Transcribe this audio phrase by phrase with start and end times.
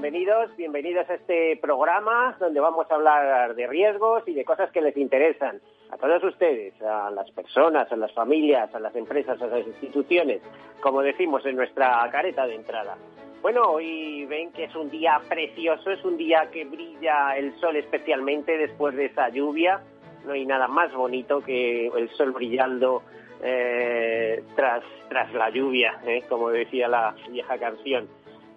[0.00, 4.80] Bienvenidos, bienvenidos a este programa donde vamos a hablar de riesgos y de cosas que
[4.80, 9.48] les interesan a todos ustedes, a las personas, a las familias, a las empresas, a
[9.48, 10.40] las instituciones,
[10.80, 12.96] como decimos en nuestra careta de entrada.
[13.42, 17.74] Bueno, hoy ven que es un día precioso, es un día que brilla el sol
[17.74, 19.80] especialmente después de esa lluvia.
[20.24, 23.02] No hay nada más bonito que el sol brillando
[23.42, 26.22] eh, tras, tras la lluvia, ¿eh?
[26.28, 28.08] como decía la vieja canción.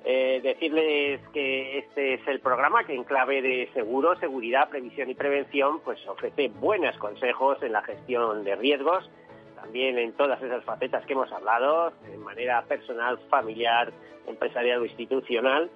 [0.04, 5.16] Eh, decirles que este es el programa que en clave de seguro, seguridad, previsión y
[5.16, 9.08] prevención, pues ofrece buenos consejos en la gestión de riesgos,
[9.56, 13.94] también en todas esas facetas que hemos hablado, de manera personal, familiar,
[14.26, 15.70] empresarial o institucional.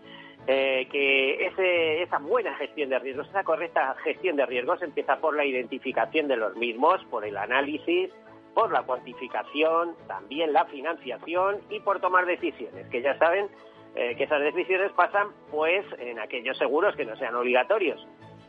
[0.48, 5.36] Eh, que ese, esa buena gestión de riesgos, esa correcta gestión de riesgos empieza por
[5.36, 8.12] la identificación de los mismos, por el análisis,
[8.54, 13.50] por la cuantificación, también la financiación y por tomar decisiones, que ya saben
[13.96, 18.06] eh, que esas decisiones pasan pues en aquellos seguros que no sean obligatorios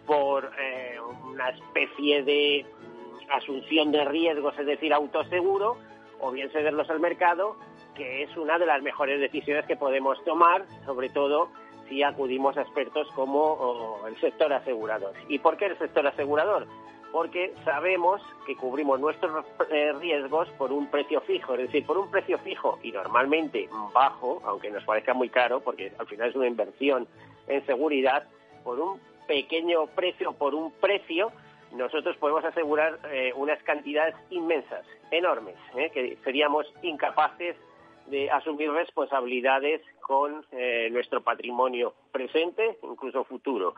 [0.07, 5.77] por eh, una especie de mm, asunción de riesgos, es decir, autoseguro,
[6.21, 7.57] o bien cederlos al mercado,
[7.95, 11.49] que es una de las mejores decisiones que podemos tomar, sobre todo
[11.89, 15.13] si acudimos a expertos como el sector asegurador.
[15.29, 16.67] ¿Y por qué el sector asegurador?
[17.17, 22.11] Porque sabemos que cubrimos nuestros eh, riesgos por un precio fijo, es decir, por un
[22.11, 26.47] precio fijo y normalmente bajo, aunque nos parezca muy caro, porque al final es una
[26.47, 27.09] inversión
[27.49, 28.29] en seguridad,
[28.63, 31.33] por un pequeño precio, por un precio,
[31.73, 37.57] nosotros podemos asegurar eh, unas cantidades inmensas, enormes, eh, que seríamos incapaces
[38.09, 40.45] de asumir responsabilidades con
[40.93, 43.75] nuestro patrimonio presente, incluso futuro.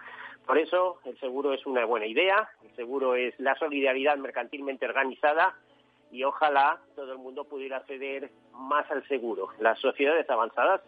[0.48, 5.54] Por eso el seguro es una buena idea, el seguro es la solidaridad mercantilmente organizada
[6.10, 9.50] y ojalá todo el mundo pudiera acceder más al seguro.
[9.60, 10.81] Las sociedades avanzadas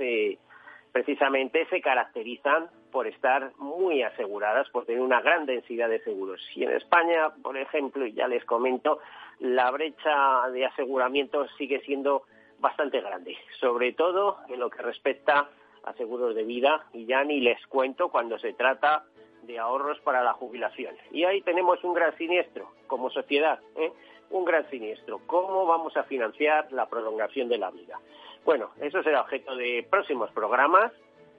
[0.92, 6.40] precisamente se caracterizan por estar muy aseguradas, por tener una gran densidad de seguros.
[6.54, 9.00] Y en España, por ejemplo, ya les comento,
[9.40, 12.22] la brecha de aseguramiento sigue siendo
[12.60, 15.50] bastante grande, sobre todo en lo que respecta
[15.84, 19.04] a seguros de vida, y ya ni les cuento cuando se trata
[19.42, 20.94] de ahorros para la jubilación.
[21.10, 23.92] Y ahí tenemos un gran siniestro como sociedad, ¿eh?
[24.30, 25.20] un gran siniestro.
[25.26, 27.98] ¿Cómo vamos a financiar la prolongación de la vida?
[28.44, 30.92] Bueno, eso será objeto de próximos programas.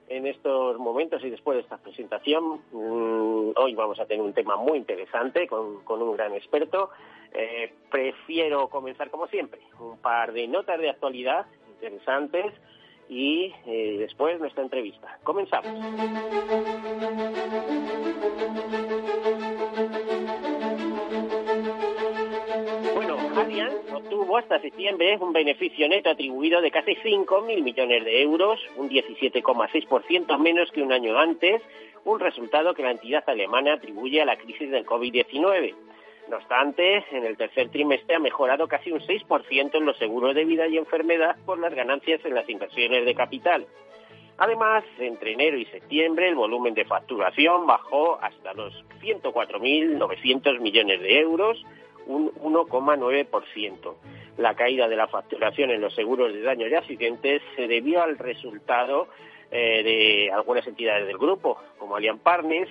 [0.08, 4.56] En estos momentos y después de esta presentación, mm, hoy vamos a tener un tema
[4.56, 6.90] muy interesante con, un gran experto.
[7.32, 12.52] Eh, prefiero comenzar como siempre, un par de notas de actualidad interesantes
[13.12, 15.18] y eh, después nuestra entrevista.
[15.22, 15.70] Comenzamos.
[22.94, 28.58] Bueno, Allianz obtuvo hasta septiembre un beneficio neto atribuido de casi 5.000 millones de euros,
[28.76, 31.60] un 17,6% menos que un año antes,
[32.06, 35.74] un resultado que la entidad alemana atribuye a la crisis del COVID-19.
[36.28, 40.44] No obstante, en el tercer trimestre ha mejorado casi un 6% en los seguros de
[40.44, 43.66] vida y enfermedad por las ganancias en las inversiones de capital.
[44.38, 51.20] Además, entre enero y septiembre el volumen de facturación bajó hasta los 104.900 millones de
[51.20, 51.64] euros,
[52.06, 53.94] un 1,9%.
[54.38, 58.18] La caída de la facturación en los seguros de daños y accidentes se debió al
[58.18, 59.08] resultado
[59.50, 62.70] eh, de algunas entidades del grupo, como Allianz Partners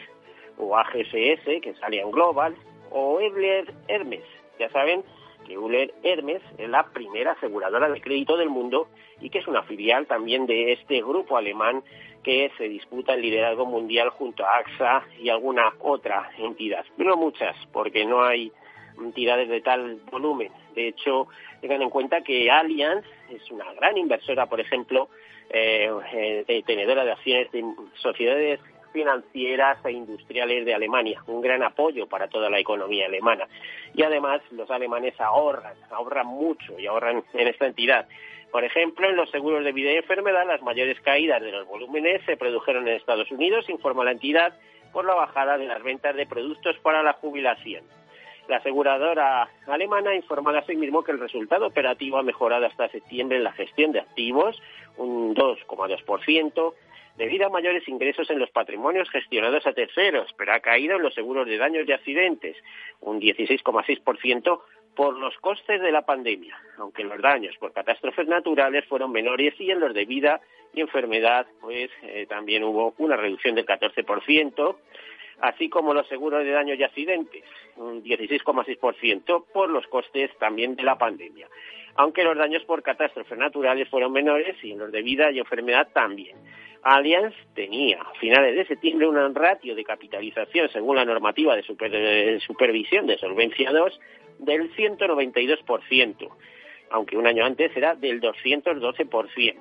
[0.57, 2.56] o AGSS, que es Allianz Global,
[2.91, 4.23] o Euler Hermes.
[4.59, 5.03] Ya saben
[5.45, 8.88] que Euler Hermes es la primera aseguradora de crédito del mundo
[9.19, 11.83] y que es una filial también de este grupo alemán
[12.23, 16.85] que se disputa el liderazgo mundial junto a AXA y alguna otra entidad.
[16.97, 18.51] No muchas, porque no hay
[18.97, 20.51] entidades de tal volumen.
[20.75, 21.27] De hecho,
[21.61, 25.09] tengan en cuenta que Allianz es una gran inversora, por ejemplo,
[25.49, 25.89] eh,
[26.47, 27.63] eh tenedora de acciones de
[27.95, 28.59] sociedades
[28.91, 33.47] financieras e industriales de Alemania, un gran apoyo para toda la economía alemana.
[33.93, 38.07] Y además los alemanes ahorran, ahorran mucho y ahorran en esta entidad.
[38.51, 42.21] Por ejemplo, en los seguros de vida y enfermedad, las mayores caídas de los volúmenes
[42.25, 44.53] se produjeron en Estados Unidos, informa la entidad,
[44.91, 47.83] por la bajada de las ventas de productos para la jubilación.
[48.47, 53.53] La aseguradora alemana informa asimismo que el resultado operativo ha mejorado hasta septiembre en la
[53.53, 54.61] gestión de activos,
[54.97, 56.73] un 2,2%,
[57.21, 61.13] debido a mayores ingresos en los patrimonios gestionados a terceros, pero ha caído en los
[61.13, 62.57] seguros de daños y accidentes,
[63.00, 64.59] un 16,6%
[64.95, 69.69] por los costes de la pandemia, aunque los daños por catástrofes naturales fueron menores y
[69.69, 70.41] en los de vida
[70.73, 74.75] y enfermedad pues eh, también hubo una reducción del 14%,
[75.41, 77.44] así como los seguros de daños y accidentes,
[77.75, 81.47] un 16,6% por los costes también de la pandemia,
[81.95, 86.38] aunque los daños por catástrofes naturales fueron menores y los de vida y enfermedad también.
[86.83, 93.05] Allianz tenía a finales de septiembre un ratio de capitalización según la normativa de, supervisión
[93.05, 93.99] de Solvencia II
[94.39, 96.29] del 192%,
[96.89, 99.55] aunque un año antes era del 212%.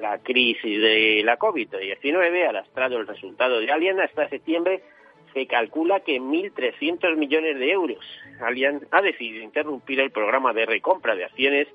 [0.00, 4.82] La crisis de la COVID-19 ha lastrado el resultado de Allianz hasta septiembre
[5.36, 8.02] se calcula que 1.300 millones de euros.
[8.40, 11.68] Allianz ha decidido interrumpir el programa de recompra de acciones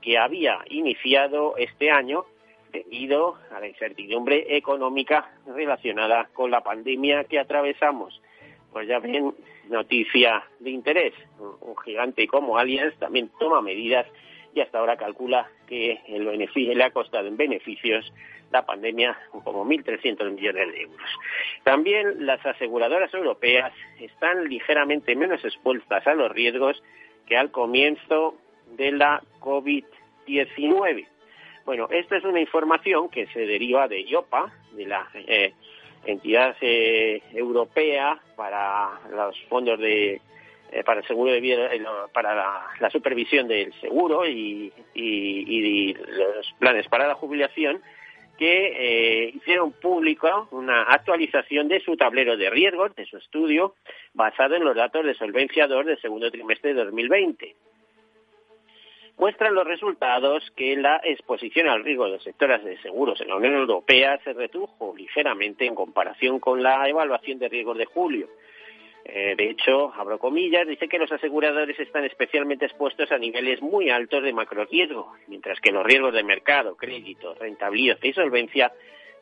[0.00, 2.26] que había iniciado este año
[2.70, 8.22] debido a la incertidumbre económica relacionada con la pandemia que atravesamos.
[8.72, 9.34] Pues ya ven,
[9.68, 11.14] noticia de interés.
[11.40, 14.06] Un gigante como Allianz también toma medidas
[14.54, 18.12] y hasta ahora calcula que el beneficio le ha costado en beneficios
[18.50, 21.10] la pandemia como 1.300 millones de euros.
[21.64, 26.82] También las aseguradoras europeas están ligeramente menos expuestas a los riesgos
[27.26, 28.36] que al comienzo
[28.76, 31.06] de la COVID-19.
[31.64, 35.52] Bueno, esta es una información que se deriva de IOPA, de la eh,
[36.06, 40.20] entidad eh, europea para los fondos de
[40.70, 41.70] eh, para el seguro de vida,
[42.12, 42.34] para
[42.78, 47.80] la, supervisión del seguro y, los planes para la jubilación,
[48.38, 53.74] que hicieron pública una actualización de su tablero de riesgos, de su estudio,
[54.14, 57.56] basado en los datos de solvencia 2 del segundo trimestre de 2020
[59.18, 63.36] muestran los resultados que la exposición al riesgo de los sectores de seguros en la
[63.36, 68.28] Unión Europea se redujo ligeramente en comparación con la evaluación de riesgos de julio.
[69.10, 73.88] Eh, de hecho, abro comillas, dice que los aseguradores están especialmente expuestos a niveles muy
[73.88, 78.70] altos de macroriesgo, mientras que los riesgos de mercado, crédito, rentabilidad y solvencia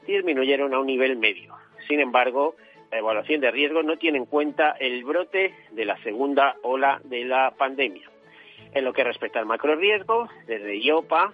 [0.05, 1.55] disminuyeron a un nivel medio.
[1.87, 2.57] Sin embargo,
[2.91, 7.25] la evaluación de riesgo no tiene en cuenta el brote de la segunda ola de
[7.25, 8.11] la pandemia.
[8.75, 11.33] En lo que respecta al macroriesgo, desde IOPA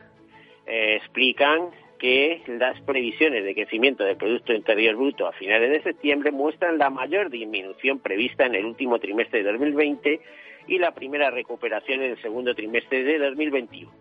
[0.66, 1.70] eh, explican
[2.02, 6.90] que las previsiones de crecimiento del Producto Interior Bruto a finales de septiembre muestran la
[6.90, 10.20] mayor disminución prevista en el último trimestre de 2020
[10.66, 13.92] y la primera recuperación en el segundo trimestre de 2021.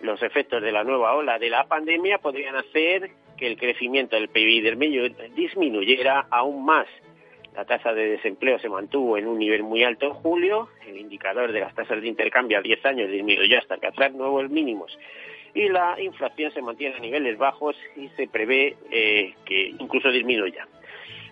[0.00, 4.28] Los efectos de la nueva ola de la pandemia podrían hacer que el crecimiento del
[4.28, 6.88] PIB disminuyera aún más.
[7.54, 11.52] La tasa de desempleo se mantuvo en un nivel muy alto en julio, el indicador
[11.52, 14.98] de las tasas de intercambio a 10 años disminuyó hasta alcanzar nuevos mínimos
[15.56, 20.68] y la inflación se mantiene a niveles bajos y se prevé eh, que incluso disminuya.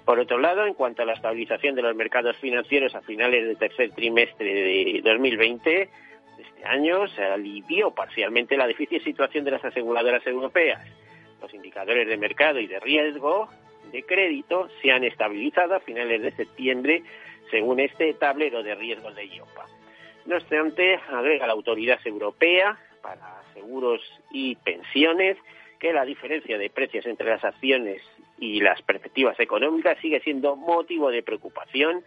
[0.06, 3.58] Por otro lado, en cuanto a la estabilización de los mercados financieros a finales del
[3.58, 5.90] tercer trimestre de 2020,
[6.38, 10.80] este año se alivió parcialmente la difícil situación de las aseguradoras europeas.
[11.42, 13.50] Los indicadores de mercado y de riesgo
[13.92, 17.02] de crédito se han estabilizado a finales de septiembre,
[17.50, 19.66] según este tablero de riesgos de IOPA.
[20.24, 24.00] No obstante, agrega la Autoridad Europea para Seguros
[24.32, 25.36] y Pensiones
[25.78, 28.00] que la diferencia de precios entre las acciones
[28.38, 32.02] y las perspectivas económicas sigue siendo motivo de preocupación,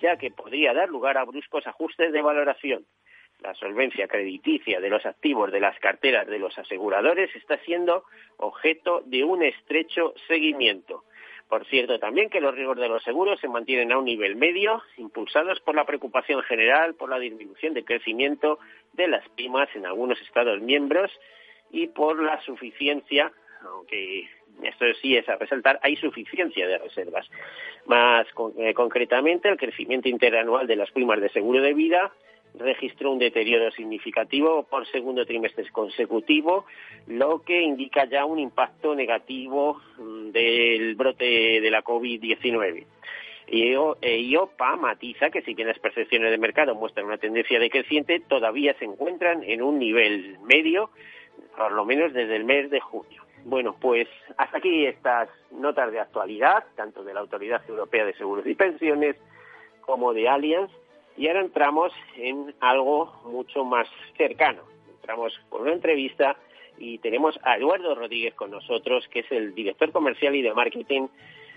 [0.00, 2.86] ya que podría dar lugar a bruscos ajustes de valoración.
[3.40, 8.04] La solvencia crediticia de los activos de las carteras de los aseguradores está siendo
[8.36, 11.02] objeto de un estrecho seguimiento.
[11.48, 14.82] Por cierto, también que los riesgos de los seguros se mantienen a un nivel medio,
[14.96, 18.58] impulsados por la preocupación general por la disminución de crecimiento
[18.96, 21.10] de las primas en algunos Estados miembros
[21.70, 24.28] y por la suficiencia, aunque
[24.62, 27.28] esto sí es a resaltar, hay suficiencia de reservas.
[27.86, 28.26] Más
[28.58, 32.12] eh, concretamente, el crecimiento interanual de las primas de seguro de vida
[32.58, 36.64] registró un deterioro significativo por segundo trimestre consecutivo,
[37.06, 42.86] lo que indica ya un impacto negativo mm, del brote de la COVID-19.
[43.48, 48.74] IOPA e matiza que si bien las percepciones de mercado muestran una tendencia decreciente, todavía
[48.78, 50.90] se encuentran en un nivel medio,
[51.56, 53.22] por lo menos desde el mes de junio.
[53.44, 58.44] Bueno, pues hasta aquí estas notas de actualidad, tanto de la Autoridad Europea de Seguros
[58.46, 59.16] y Pensiones
[59.82, 60.70] como de Allianz,
[61.16, 64.62] y ahora entramos en algo mucho más cercano.
[64.96, 66.36] Entramos con una entrevista
[66.78, 71.06] y tenemos a Eduardo Rodríguez con nosotros, que es el director comercial y de marketing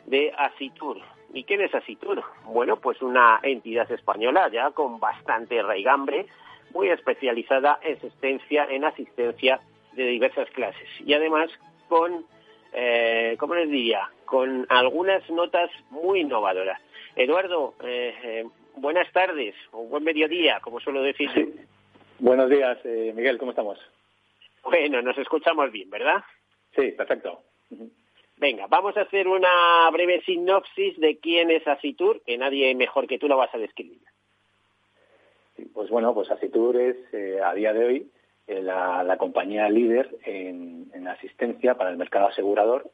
[0.06, 0.98] de Asitur.
[1.34, 2.24] ¿Y qué es Asitur?
[2.46, 6.26] Bueno, pues una entidad española ya con bastante raigambre,
[6.74, 9.60] muy especializada en asistencia, en asistencia
[9.94, 11.50] de diversas clases y además
[11.88, 12.26] con,
[12.74, 16.80] eh, ¿cómo les diría?, con algunas notas muy innovadoras.
[17.16, 18.46] Eduardo, eh, eh,
[18.76, 21.30] buenas tardes o buen mediodía, como suelo decir.
[22.20, 23.80] Buenos días, eh, Miguel, ¿cómo estamos?
[24.64, 26.24] Bueno, nos escuchamos bien, ¿verdad?
[26.76, 27.42] Sí, perfecto.
[28.40, 33.20] Venga, vamos a hacer una breve sinopsis de quién es Asitur, que nadie mejor que
[33.20, 34.00] tú lo vas a describir.
[35.74, 38.12] pues bueno, pues Asitur es eh, a día de hoy
[38.48, 42.90] eh, la, compañía líder en, asistencia para el mercado asegurador,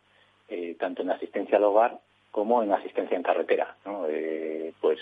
[0.48, 2.00] eh, tanto en asistencia al hogar
[2.32, 3.76] como en asistencia en carretera.
[4.82, 5.00] pues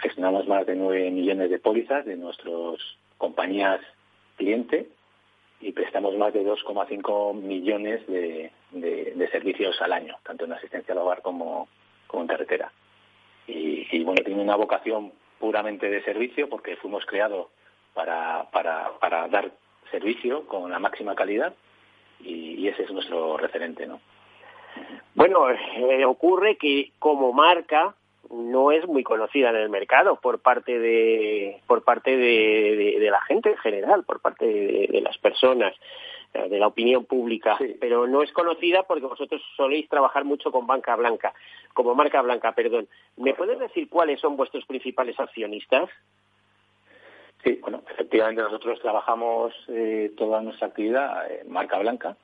[0.00, 2.78] gestionamos más de 9 millones de pólizas de nuestras
[3.18, 3.80] compañías
[4.36, 4.88] cliente
[5.62, 8.50] y prestamos más de 2,5 millones de,
[9.30, 11.68] servicios al año, tanto en asistencia al hogar como,
[12.12, 12.70] en carretera.
[13.46, 17.46] Y, bueno, tiene una vocación puramente de servicio porque fuimos creados
[17.94, 19.50] para, para, dar
[19.90, 21.54] servicio con la máxima calidad
[22.20, 24.00] y, ese es nuestro referente, ¿no?
[25.14, 27.94] Bueno, eh, ocurre que como marca
[28.32, 33.50] no es muy conocida en el mercado por parte de por parte de, la gente
[33.50, 35.74] en general, por parte de, las personas,
[36.32, 40.66] eh, de la opinión pública, pero no es conocida porque vosotros soléis trabajar mucho con
[40.66, 41.34] banca blanca,
[41.74, 42.88] como marca blanca, perdón.
[43.16, 45.90] ¿Me puedes decir cuáles son vuestros principales accionistas?
[47.44, 52.16] Sí, bueno, efectivamente nosotros trabajamos eh, toda nuestra actividad en marca blanca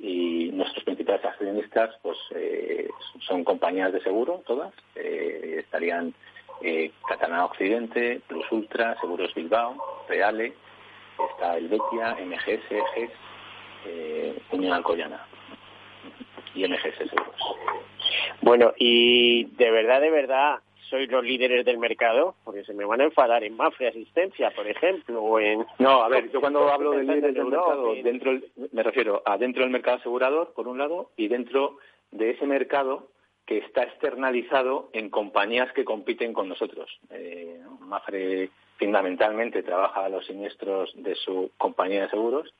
[0.00, 2.88] y nuestros principales accionistas pues eh,
[3.20, 4.72] son compañías de seguro todas.
[4.94, 6.14] Eh, estarían
[6.62, 9.76] eh, Catalana Occidente Plus Ultra Seguros Bilbao
[10.08, 10.52] Reale
[11.30, 13.10] está el Betia MGS GES
[13.86, 15.24] eh, Unión Alcoyana
[16.54, 17.56] y MGS Seguros.
[18.40, 23.00] Bueno y de verdad de verdad sois los líderes del mercado, porque se me van
[23.00, 25.64] a enfadar en Mafre Asistencia, por ejemplo, o en...
[25.78, 28.38] No, a ver, yo cuando hablo de líderes del mercado, dentro,
[28.72, 31.78] me refiero a dentro del mercado asegurador, por un lado, y dentro
[32.10, 33.08] de ese mercado
[33.46, 36.98] que está externalizado en compañías que compiten con nosotros.
[37.10, 42.52] Eh, Mafre fundamentalmente trabaja los siniestros de su compañía de seguros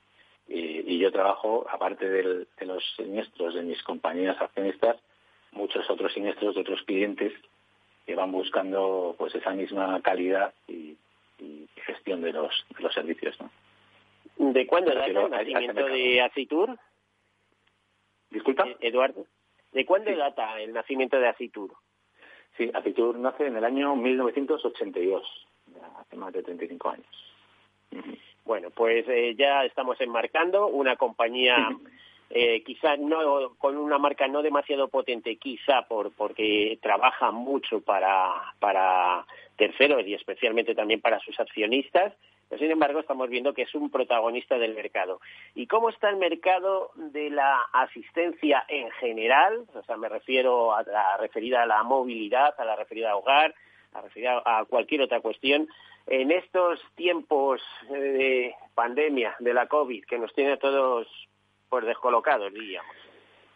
[0.49, 4.97] y, yo trabajo, aparte de los siniestros de mis compañías accionistas,
[5.53, 7.33] muchos otros siniestros de otros clientes
[8.09, 10.97] que van buscando pues esa misma calidad y,
[11.85, 13.39] gestión de los, de los servicios.
[13.41, 13.51] ¿no?
[14.53, 16.79] ¿De cuándo data el nacimiento de Acitur?
[18.31, 18.67] Disculpa.
[18.67, 19.27] Eh, Eduardo.
[19.73, 21.75] ¿De cuándo data el nacimiento de Acitur?
[22.57, 25.47] Sí, Acitur nace en el año 1982,
[25.99, 28.17] hace más de 35 años.
[28.45, 31.57] Bueno, pues eh, ya estamos enmarcando una compañía
[32.31, 38.55] eh, quizá no con una marca no demasiado potente, quizá por porque trabaja mucho para,
[38.59, 39.25] para
[39.57, 42.13] terceros y especialmente también para sus accionistas,
[42.49, 45.21] pero sin embargo estamos viendo que es un protagonista del mercado.
[45.55, 49.65] ¿Y cómo está el mercado de la asistencia en general?
[49.75, 53.55] O sea, me refiero a la referida a la movilidad, a la referida a hogar,
[53.93, 55.69] a referida a cualquier otra cuestión.
[56.07, 61.07] En estos tiempos de pandemia, de la COVID, que nos tiene a todos
[61.69, 62.97] pues descolocados, diríamos.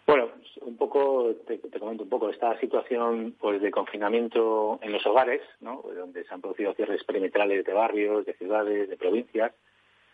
[0.06, 0.30] Bueno,
[0.62, 5.82] un poco, te, comento un poco, esta situación pues de confinamiento en los hogares, ¿no?
[5.94, 9.52] donde se han producido cierres perimetrales de barrios, de ciudades, de provincias,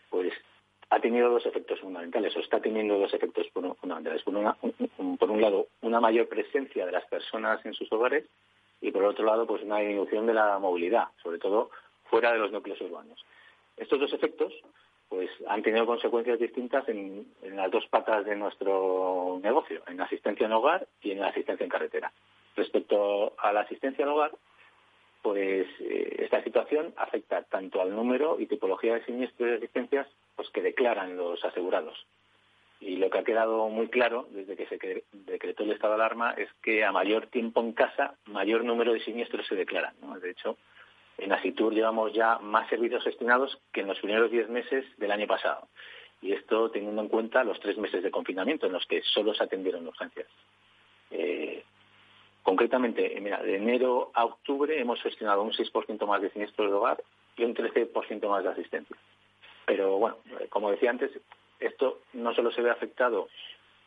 [0.09, 0.31] pues
[0.91, 4.23] ha tenido dos efectos fundamentales, o está teniendo dos efectos fundamentales.
[4.23, 4.33] Por,
[5.17, 8.25] por un lado, una mayor presencia de las personas en sus hogares
[8.81, 11.71] y por otro lado, pues una disminución de la movilidad, sobre todo
[12.05, 13.23] fuera de los núcleos urbanos.
[13.77, 14.53] Estos dos efectos
[15.09, 20.53] pues han tenido consecuencias distintas en, las dos patas de nuestro negocio, en asistencia en
[20.53, 22.11] hogar y en asistencia en carretera.
[22.55, 24.31] Respecto a la asistencia en hogar,
[25.23, 30.49] pues eh, esta situación afecta tanto al número y tipología de siniestros y asistencias pues,
[30.51, 32.05] que declaran los asegurados.
[32.79, 36.31] Y lo que ha quedado muy claro desde que se decretó el estado de alarma
[36.37, 39.95] es que a mayor tiempo en casa, mayor número de siniestros se declaran.
[40.21, 40.55] De hecho,
[41.21, 45.27] en Asitur llevamos ya más servicios gestionados que en los primeros diez meses del año
[45.27, 45.67] pasado.
[46.21, 49.43] Y esto teniendo en cuenta los tres meses de confinamiento en los que solo se
[49.43, 50.27] atendieron urgencias.
[51.11, 51.63] Eh,
[52.43, 56.73] concretamente, eh, mira, de enero a octubre hemos gestionado un 6% más de siniestros de
[56.73, 57.03] hogar
[57.37, 58.97] y un 13% más de asistencia.
[59.65, 61.11] Pero bueno, eh, como decía antes,
[61.59, 63.29] esto no solo se ve afectado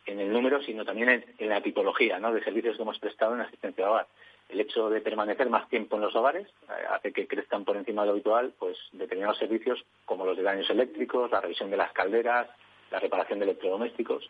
[0.06, 3.88] en el número, sino también en, la tipología de servicios que hemos prestado en asistencia
[3.88, 4.06] hogar.
[4.52, 8.02] El hecho de permanecer más tiempo en los hogares eh, hace que crezcan por encima
[8.02, 11.92] de lo habitual pues, determinados servicios como los de daños eléctricos, la revisión de las
[11.92, 12.48] calderas,
[12.90, 14.28] la reparación de electrodomésticos.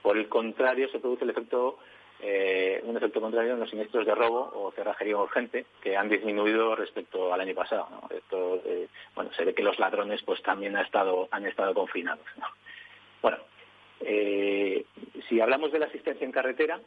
[0.00, 1.26] Por el contrario, se produce
[2.24, 6.74] eh, un efecto contrario en los siniestros de robo o cerrajería urgente, que han disminuido
[6.74, 7.88] respecto al año pasado.
[8.10, 12.24] Esto, eh, bueno, se ve que los ladrones pues también han estado, han estado confinados.
[13.20, 13.38] Bueno,
[14.00, 14.84] eh,
[15.28, 16.80] si hablamos de la asistencia en carretera,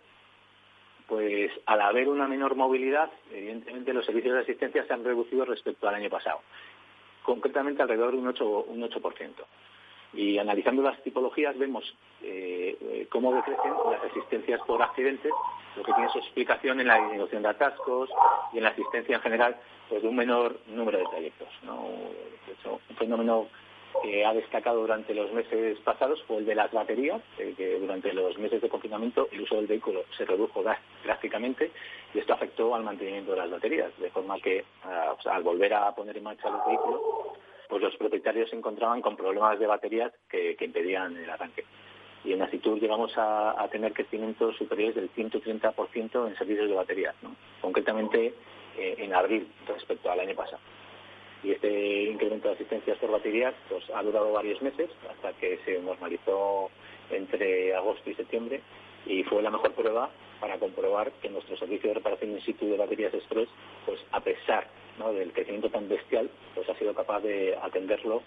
[1.07, 5.87] pues al haber una menor movilidad, evidentemente los servicios de asistencia se han reducido respecto
[5.87, 6.41] al año pasado,
[7.23, 8.65] concretamente alrededor de un 8%.
[8.67, 9.31] Un 8%.
[10.13, 11.83] Y analizando las tipologías vemos
[12.21, 15.31] eh, cómo decrecen las asistencias por accidentes,
[15.75, 18.09] lo que tiene su explicación en la disminución de atascos
[18.53, 19.57] y en la asistencia en general
[19.89, 21.49] pues, de un menor número de trayectos.
[21.67, 23.47] un fenómeno
[24.03, 28.13] que ha destacado durante los meses pasados fue el de las baterías, eh, que durante
[28.13, 30.63] los meses de confinamiento el uso del vehículo se redujo
[31.03, 31.71] drásticamente
[32.13, 34.63] y esto afectó al mantenimiento de las baterías, de forma que
[35.25, 37.01] al volver a poner en marcha los vehículos
[37.67, 41.65] pues los propietarios se encontraban con problemas de baterías que, impedían el arranque.
[42.23, 47.15] Y en Asitur llegamos a, tener crecimientos superiores del 130% en servicios de baterías,
[47.61, 48.33] concretamente
[48.77, 50.59] eh, en abril respecto al año pasado.
[51.45, 55.79] Y este incremento de asistencias por baterías pues, ha durado varios meses hasta que se
[55.79, 56.71] normalizó
[57.11, 58.61] entre agosto y septiembre
[59.05, 60.09] y fue la mejor prueba
[60.39, 63.47] para comprobar que nuestro servicio de reparación in situ de baterías express,
[63.85, 64.67] pues a pesar
[65.13, 68.23] del crecimiento tan bestial, pues ha sido capaz de atenderlo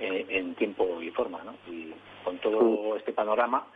[0.00, 1.42] eh, en, tiempo y forma.
[1.70, 1.92] Y
[2.24, 3.66] con todo este panorama,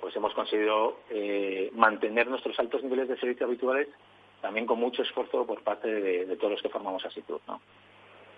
[0.00, 3.86] pues hemos conseguido eh, mantener nuestros altos niveles de servicio habituales
[4.40, 7.40] también con mucho esfuerzo por parte de, todos los que formamos Asitur.
[7.46, 7.60] ¿no?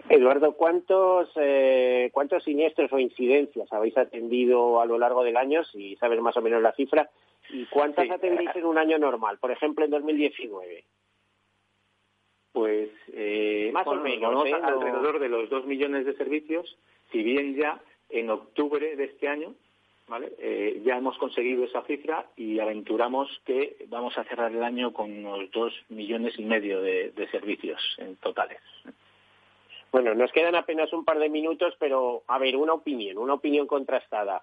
[0.08, 5.96] Eduardo, ¿cuántos, eh, ¿cuántos siniestros o incidencias habéis atendido a lo largo del año, si
[5.96, 7.10] sabes más o menos la cifra?
[7.50, 10.84] ¿Y cuántas atendéis en un año normal, por ejemplo, en 2019?
[12.52, 14.54] Pues eh, más o menos, ¿eh?
[14.54, 16.76] alrededor de los dos millones de servicios,
[17.12, 19.54] si bien ya en octubre de este año
[20.08, 20.32] ¿vale?
[20.38, 25.12] Eh, ya hemos conseguido esa cifra y aventuramos que vamos a cerrar el año con
[25.12, 28.60] unos dos millones y medio de, servicios en totales.
[29.90, 33.66] Bueno, nos quedan apenas un par de minutos, pero a ver, una opinión, una opinión
[33.66, 34.42] contrastada.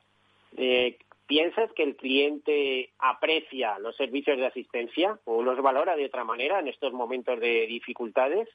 [0.57, 6.23] Eh, ¿Piensas que el cliente aprecia los servicios de asistencia o los valora de otra
[6.23, 8.47] manera en estos momentos de dificultades?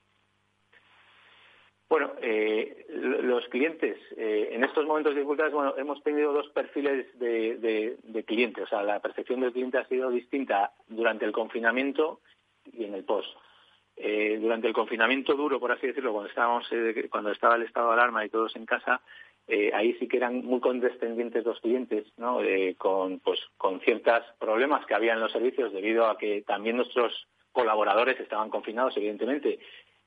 [1.88, 7.06] Bueno, eh, los clientes, eh, en estos momentos de dificultades, bueno, hemos tenido dos perfiles
[7.18, 8.62] de, clientes.
[8.62, 12.20] O sea, la percepción del cliente ha sido distinta durante el confinamiento
[12.72, 13.28] y en el post.
[14.02, 16.68] Eh, durante el confinamiento duro, por así decirlo, cuando estábamos,
[17.10, 19.00] cuando estaba el estado de alarma y todos en casa,
[19.74, 22.38] ahí sí que eran muy condescendientes los clientes, ¿no?
[22.78, 27.26] con, pues, con ciertos problemas que había en los servicios debido a que también nuestros
[27.52, 29.58] colaboradores estaban confinados, evidentemente,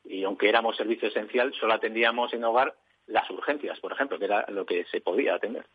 [0.05, 2.73] y aunque éramos servicio esencial, solo atendíamos en hogar
[3.07, 5.65] las urgencias, por ejemplo, que era lo que se podía atender.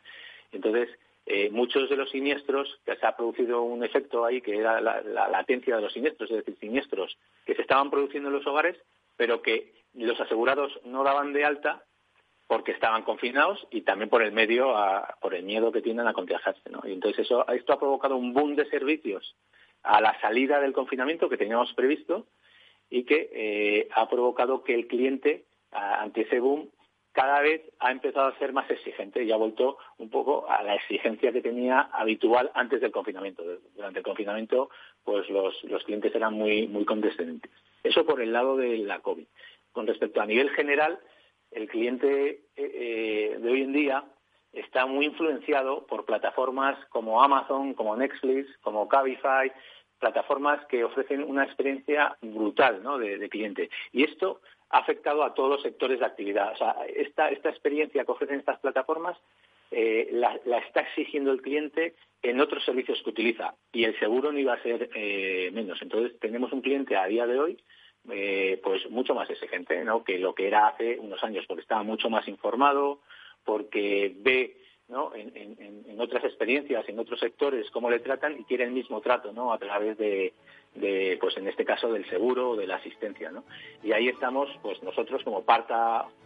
[0.52, 0.88] Entonces,
[1.30, 5.02] eh, muchos de los siniestros, que se ha producido un efecto ahí, que era la,
[5.02, 8.78] latencia de los siniestros, es decir, siniestros que se estaban produciendo en los hogares,
[9.16, 11.84] pero que los asegurados no daban de alta
[12.46, 14.74] porque estaban confinados y también por el medio,
[15.20, 16.70] por el miedo que tienen a contagiarse.
[16.70, 16.80] ¿no?
[16.84, 19.36] Y entonces eso, esto ha provocado un boom de servicios
[19.82, 22.26] a la salida del confinamiento que teníamos previsto
[22.88, 26.70] y que eh, ha provocado que el cliente, ante ese boom,
[27.18, 30.76] cada vez ha empezado a ser más exigente y ha vuelto un poco a la
[30.76, 33.42] exigencia que tenía habitual antes del confinamiento.
[33.74, 34.70] Durante el confinamiento,
[35.02, 37.50] pues los, los clientes eran muy, muy condescendentes.
[37.82, 39.26] Eso por el lado de la COVID.
[39.72, 41.00] Con respecto a nivel general,
[41.50, 44.04] el cliente eh, eh, de hoy en día
[44.52, 49.50] está muy influenciado por plataformas como Amazon, como Netflix, como Cabify,
[49.98, 52.98] plataformas que ofrecen una experiencia brutal ¿no?
[52.98, 53.70] de, cliente.
[53.92, 56.52] Y esto ha afectado a todos los sectores de actividad.
[56.52, 59.16] O sea, esta, esta experiencia que ofrecen estas plataformas
[59.70, 64.38] eh, la, está exigiendo el cliente en otros servicios que utiliza y el seguro no
[64.38, 65.80] iba a ser eh, menos.
[65.82, 67.58] Entonces tenemos un cliente a día de hoy
[68.10, 70.02] eh, pues mucho más exigente ¿no?
[70.02, 73.00] que lo que era hace unos años porque estaba mucho más informado,
[73.44, 74.57] porque ve
[74.88, 75.12] ¿no?
[75.14, 79.52] En, otras experiencias, en otros sectores, cómo le tratan y quiere el mismo trato, ¿no?
[79.52, 80.32] A través de,
[81.20, 83.44] pues en este caso del seguro o de la asistencia, ¿no?
[83.82, 85.74] Y ahí estamos, pues nosotros como parte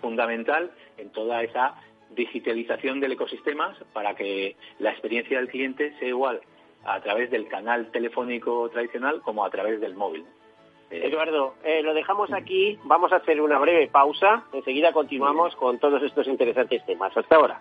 [0.01, 1.75] fundamental en toda esa
[2.11, 6.43] digitalización del ecosistema para que la experiencia del cliente sea igual
[6.85, 10.25] a través del canal telefónico tradicional como a través del móvil.
[10.91, 16.03] Eduardo, eh, lo dejamos aquí, vamos a hacer una breve pausa, enseguida continuamos con todos
[16.03, 17.17] estos interesantes temas.
[17.17, 17.61] Hasta ahora.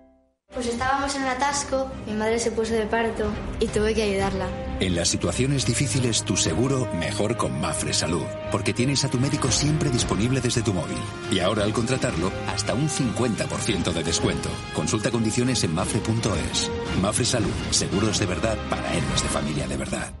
[0.53, 4.47] Pues estábamos en un atasco, mi madre se puso de parto y tuve que ayudarla.
[4.81, 9.49] En las situaciones difíciles, tu seguro mejor con Mafre Salud, porque tienes a tu médico
[9.49, 10.97] siempre disponible desde tu móvil.
[11.31, 14.49] Y ahora al contratarlo, hasta un 50% de descuento.
[14.75, 16.69] Consulta condiciones en mafre.es.
[17.01, 20.20] Mafre Salud, seguros de verdad para héroes de familia de verdad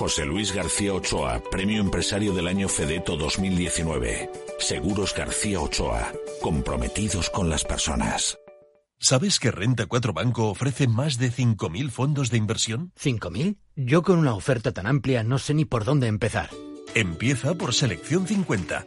[0.00, 4.30] José Luis García Ochoa, Premio Empresario del Año Fedeto 2019.
[4.58, 6.10] Seguros García Ochoa,
[6.40, 8.38] comprometidos con las personas.
[8.98, 12.94] ¿Sabes que Renta 4 Banco ofrece más de 5.000 fondos de inversión?
[12.98, 13.58] ¿5.000?
[13.76, 16.48] Yo con una oferta tan amplia no sé ni por dónde empezar.
[16.94, 18.86] Empieza por Selección 50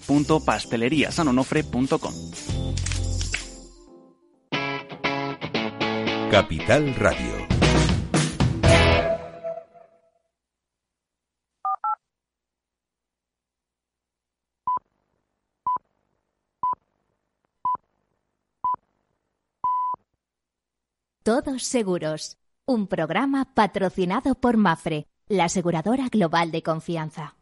[0.00, 2.12] www.pasteleriasanonofre.com.
[6.30, 7.46] Capital Radio.
[21.22, 22.38] Todos seguros.
[22.64, 27.36] Un programa patrocinado por Mafre la aseguradora global de confianza.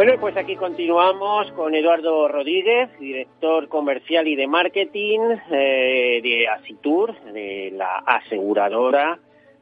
[0.00, 7.14] Bueno, pues aquí continuamos con Eduardo Rodríguez, director comercial y de marketing eh, de Asitur,
[7.34, 9.18] de la aseguradora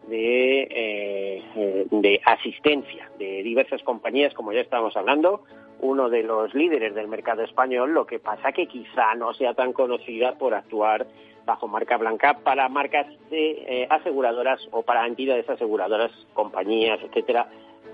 [0.06, 5.42] de, eh, de asistencia de diversas compañías, como ya estábamos hablando,
[5.80, 9.72] uno de los líderes del mercado español, lo que pasa que quizá no sea tan
[9.72, 11.08] conocida por actuar
[11.46, 17.48] bajo marca blanca para marcas de eh, aseguradoras o para entidades aseguradoras, compañías, etcétera,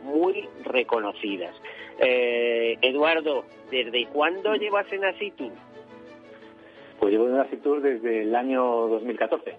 [0.05, 1.55] muy reconocidas.
[1.99, 5.53] Eh, Eduardo, ¿desde cuándo llevas en Asitur?
[7.01, 9.57] Pues llevo en Asitur desde el año 2014.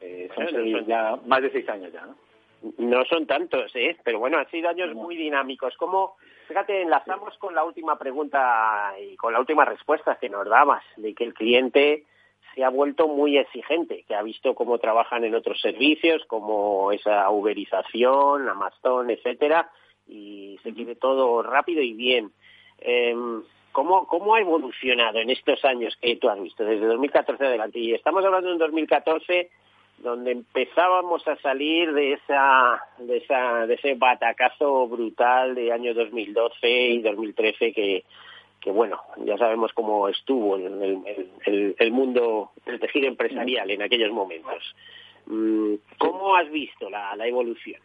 [0.00, 2.16] Eh, son ya más de seis años ya, ¿no?
[2.78, 3.96] No son tantos, ¿eh?
[4.02, 5.76] Pero bueno, han sido años muy dinámicos.
[5.76, 6.16] ¿Cómo,
[6.48, 11.14] fíjate, enlazamos con la última pregunta y con la última respuesta que nos dabas, de
[11.14, 12.04] que el cliente
[12.56, 17.28] se ha vuelto muy exigente, que ha visto cómo trabajan en otros servicios, como esa
[17.28, 19.70] uberización, Amazon, etcétera,
[20.08, 22.32] y se quiere todo rápido y bien.
[22.78, 23.42] Em,
[23.72, 27.78] ¿cómo, ¿Cómo ha evolucionado en estos años que tú has visto, desde 2014 adelante?
[27.78, 29.50] Y estamos hablando en 2014
[29.98, 36.68] donde empezábamos a salir de esa de esa de ese batacazo brutal de año 2012
[36.68, 38.04] y 2013 que
[38.66, 41.00] que bueno, ya sabemos cómo estuvo el,
[41.46, 44.74] el, el, mundo del tejido empresarial en aquellos momentos.
[45.26, 47.80] Mm, ¿Cómo has visto la, la evolución?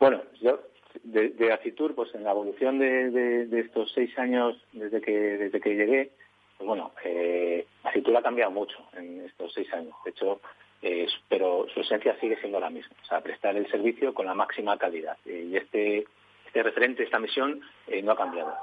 [0.00, 0.58] Bueno, yo
[1.04, 5.12] de, de Acitur, pues en la evolución de, de, de, estos seis años desde que
[5.12, 6.10] desde que llegué,
[6.58, 9.94] pues bueno, eh, Acitur ha cambiado mucho en estos seis años.
[10.04, 10.40] De hecho,
[10.82, 14.34] eh, pero su esencia sigue siendo la misma, o sea, prestar el servicio con la
[14.34, 15.18] máxima calidad.
[15.24, 16.04] y este
[16.52, 18.54] este referente, esta misión, eh, no ha cambiado.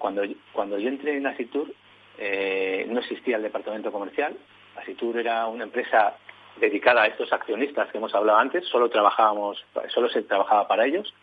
[0.00, 1.72] cuando, cuando yo entré en Asitur,
[2.18, 4.36] eh, no existía el departamento comercial.
[4.74, 6.16] Asitur era una empresa
[6.56, 9.64] dedicada a estos accionistas que hemos hablado antes, solo trabajábamos,
[9.94, 11.14] solo se trabajaba para ellos.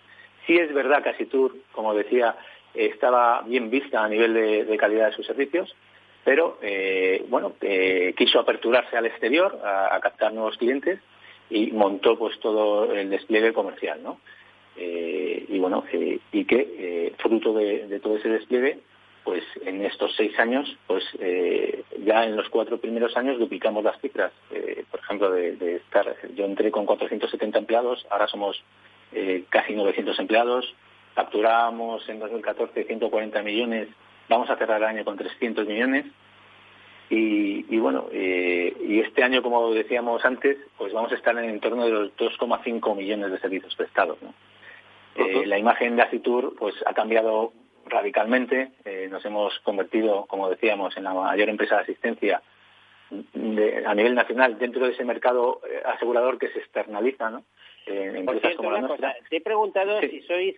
[0.46, 2.38] Sí es verdad que Asitur, como decía,
[2.74, 5.76] estaba bien vista a nivel de, calidad de sus servicios,
[6.24, 7.56] pero eh, bueno,
[8.16, 11.02] quiso aperturarse al exterior a, a, captar nuevos clientes
[11.50, 14.22] y montó pues todo el despliegue comercial, ¿no?
[14.78, 18.80] Eh, y bueno, eh, y que eh, fruto de, todo ese despliegue,
[19.24, 21.04] pues en estos seis años, pues
[22.06, 24.32] ya en los cuatro primeros años duplicamos las cifras.
[24.90, 28.64] por ejemplo, de, estar, yo entré con 470 empleados, ahora somos
[29.50, 30.74] casi 900 empleados,
[31.14, 33.90] capturamos en 2014 140 millones,
[34.30, 36.06] vamos a cerrar el año con 300 millones.
[37.10, 41.84] Y, bueno, y este año, como decíamos antes, pues vamos a estar en el entorno
[41.84, 44.20] de los 2,5 millones de servicios prestados.
[45.18, 47.54] Eh, la imagen de Acitur pues, ha cambiado
[47.86, 48.72] radicalmente.
[48.86, 52.42] Eh, nos hemos convertido, como decíamos, en la mayor empresa de asistencia
[53.86, 57.44] a nivel nacional dentro de ese mercado eh, asegurador que se externaliza, ¿no?
[57.86, 59.16] empresas como la nuestra.
[59.30, 60.58] te he preguntado si sois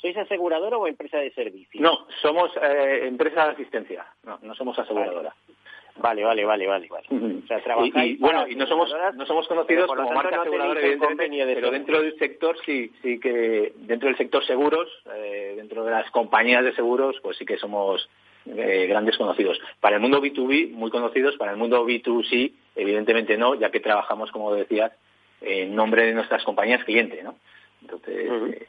[0.00, 1.78] sois aseguradora o empresa de servicio.
[1.78, 4.06] No, somos empresa de asistencia.
[4.22, 5.34] No, no somos aseguradora.
[5.46, 5.54] Vale,
[5.96, 6.88] vale, vale, vale.
[6.88, 7.60] O sea,
[8.04, 12.18] y, bueno, y no somos, no somos conocidos como marca aseguradora, evidentemente, pero dentro del
[12.18, 17.16] sector sí, sí que, dentro del sector seguros, eh, dentro de las compañías de seguros,
[17.22, 18.08] pues sí que somos
[18.46, 19.58] eh, grandes conocidos.
[19.80, 24.30] Para el mundo B2B, muy conocidos, para el mundo B2C, evidentemente no, ya que trabajamos,
[24.32, 24.92] como decías,
[25.40, 27.36] en nombre de nuestras compañías cliente, ¿no?
[27.80, 28.66] Entonces,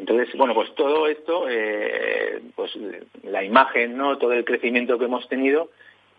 [0.00, 2.72] entonces, bueno, pues todo esto, eh, pues
[3.22, 4.16] la imagen, ¿no?
[4.16, 5.68] Todo el crecimiento que hemos tenido,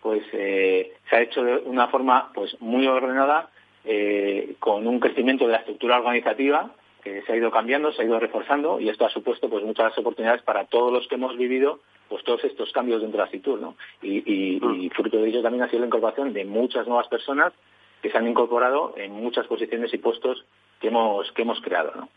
[0.00, 3.50] pues eh, se ha hecho de una forma pues muy ordenada,
[3.84, 6.70] eh, con un crecimiento de la estructura organizativa
[7.02, 9.98] que se ha ido cambiando, se ha ido reforzando y esto ha supuesto pues muchas
[9.98, 13.74] oportunidades para todos los que hemos vivido pues todos estos cambios dentro de Asitur, ¿no?
[14.00, 17.52] Y, y, y fruto de ello también ha sido la incorporación de muchas nuevas personas
[18.00, 20.44] que se han incorporado en muchas posiciones y puestos
[20.80, 22.08] que hemos que hemos creado, ¿no?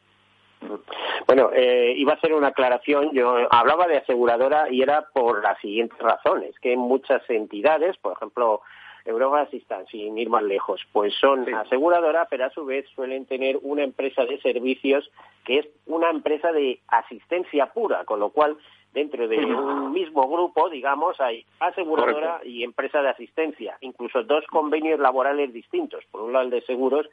[1.28, 3.12] Bueno, eh, iba a hacer una aclaración.
[3.13, 8.62] Yo hablaba de aseguradora y era por las siguientes razones, que muchas entidades, por ejemplo,
[9.06, 13.60] Europa Assistance, sin ir más lejos, pues son aseguradora, pero a su vez suelen tener
[13.62, 15.10] una empresa de servicios
[15.45, 18.58] que es una empresa de asistencia pura, con lo cual
[18.95, 24.99] dentro de un mismo grupo, digamos, hay aseguradora y empresa de asistencia, incluso dos convenios
[24.99, 27.05] laborales distintos, por un lado el de seguros,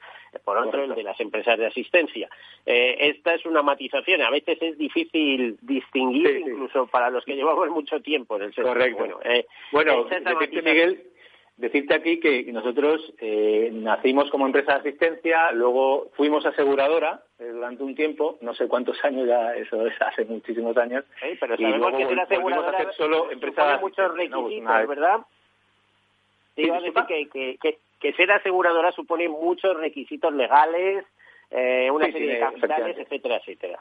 [0.45, 2.29] por otro el de las empresas de asistencia.
[2.65, 7.69] Eh, esta es una matización, a veces es difícil distinguir, incluso para los que llevamos
[7.71, 8.75] mucho tiempo en el sector.
[8.75, 8.99] Correcto.
[8.99, 10.07] Bueno, eh, bueno
[10.63, 11.03] Miguel,
[11.57, 17.83] decirte aquí que nosotros eh, nacimos como empresa de asistencia, luego fuimos aseguradora eh, durante
[17.83, 21.05] un tiempo, no sé cuántos años ya, eso es hace muchísimos años.
[21.21, 25.21] Sí, pero sabemos que ser aseguradora a solo empresa muchos requisitos, ¿verdad?
[26.57, 31.05] Sí, a decir que, que, que, ser aseguradora supone muchos requisitos legales,
[31.51, 33.81] eh, una serie de capitales, etcétera, etcétera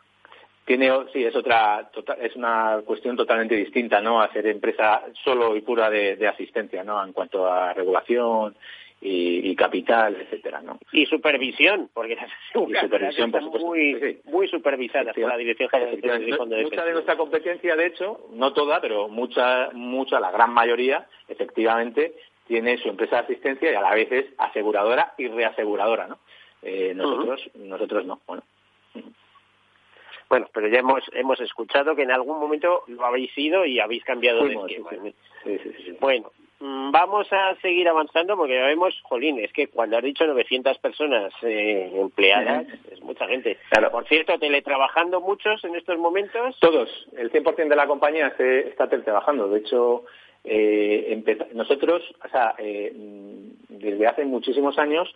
[0.77, 5.55] tiene sí es otra tota, es una cuestión totalmente distinta no a ser empresa solo
[5.57, 8.55] y pura de, asistencia no en cuanto a regulación
[9.01, 15.35] y, capital etcétera no y supervisión porque las supervisión por muy muy supervisadas por la
[15.35, 19.71] dirección general de Fondo de mucha de nuestra competencia de hecho no toda pero mucha
[19.73, 22.13] mucha la gran mayoría efectivamente
[22.47, 26.19] tiene su empresa de asistencia y a la vez es aseguradora y reaseguradora no
[26.61, 28.43] eh, nosotros nosotros no bueno
[30.31, 34.01] bueno, pero ya hemos, hemos escuchado que en algún momento lo habéis ido y habéis
[34.05, 34.89] cambiado de esquema.
[35.99, 40.25] bueno, mm, vamos a seguir avanzando porque ya vemos, jolín, es que cuando has dicho
[40.25, 43.57] 900 personas eh, empleadas, es mucha gente.
[43.71, 43.91] Claro.
[43.91, 46.57] Por cierto, teletrabajando muchos en estos momentos.
[46.61, 49.49] Todos, el 100% de la compañía está teletrabajando.
[49.49, 50.05] De hecho,
[50.45, 51.21] eh,
[51.53, 52.93] nosotros, o sea, eh,
[53.67, 55.13] desde hace muchísimos años,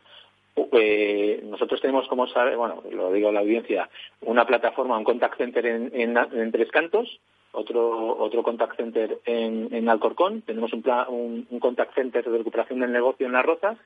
[0.55, 3.89] eh, nosotros tenemos, como sabe, bueno, lo digo a la audiencia,
[4.21, 7.19] una plataforma, un contact center en, en, Tres Cantos,
[7.51, 12.91] otro, otro contact center en, en Alcorcón, tenemos un, un, contact center de recuperación del
[12.91, 13.77] negocio en Las Rozas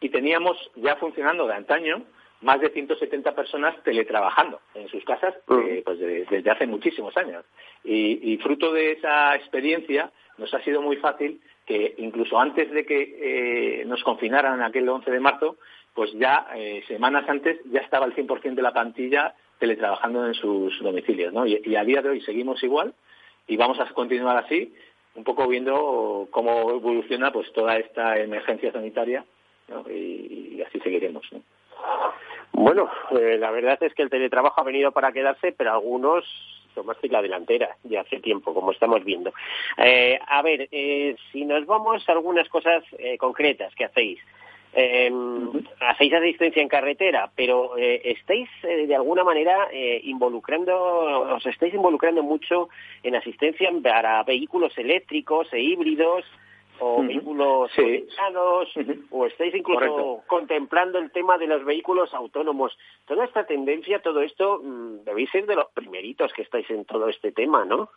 [0.00, 2.02] y teníamos ya funcionando de antaño
[2.42, 7.44] más de 170 personas teletrabajando en sus casas eh, pues desde hace muchísimos años.
[7.84, 12.84] Y, y, fruto de esa experiencia nos ha sido muy fácil que incluso antes de
[12.84, 15.56] que eh, nos confinaran aquel 11 de marzo,
[15.94, 20.78] pues ya eh, semanas antes ya estaba el 100% de la plantilla teletrabajando en sus
[20.80, 21.46] domicilios, ¿no?
[21.46, 22.94] Y, a día de hoy seguimos igual
[23.46, 24.74] y vamos a continuar así,
[25.14, 29.24] un poco viendo cómo evoluciona pues toda esta emergencia sanitaria,
[29.88, 31.40] y, así seguiremos, ¿no?
[32.52, 36.24] Bueno, eh, la verdad es que el teletrabajo ha venido para quedarse, pero algunos
[36.74, 39.32] tomaste la delantera ya hace tiempo, como estamos viendo.
[39.76, 42.82] Eh, a ver, si nos vamos a algunas cosas
[43.18, 44.20] concretas que hacéis.
[44.74, 45.12] Eh,
[45.80, 51.74] hacéis asistencia en carretera, pero eh, estáis eh, de alguna manera eh, involucrando, os estáis
[51.74, 52.70] involucrando mucho
[53.02, 56.24] en asistencia para vehículos eléctricos e híbridos
[56.78, 58.06] o vehículos sí.
[59.10, 62.76] o estáis incluso contemplando el tema de los vehículos autónomos.
[63.06, 67.08] Toda esta tendencia, todo esto, mm, debéis ser de los primeritos que estáis en todo
[67.08, 67.90] este tema, ¿no?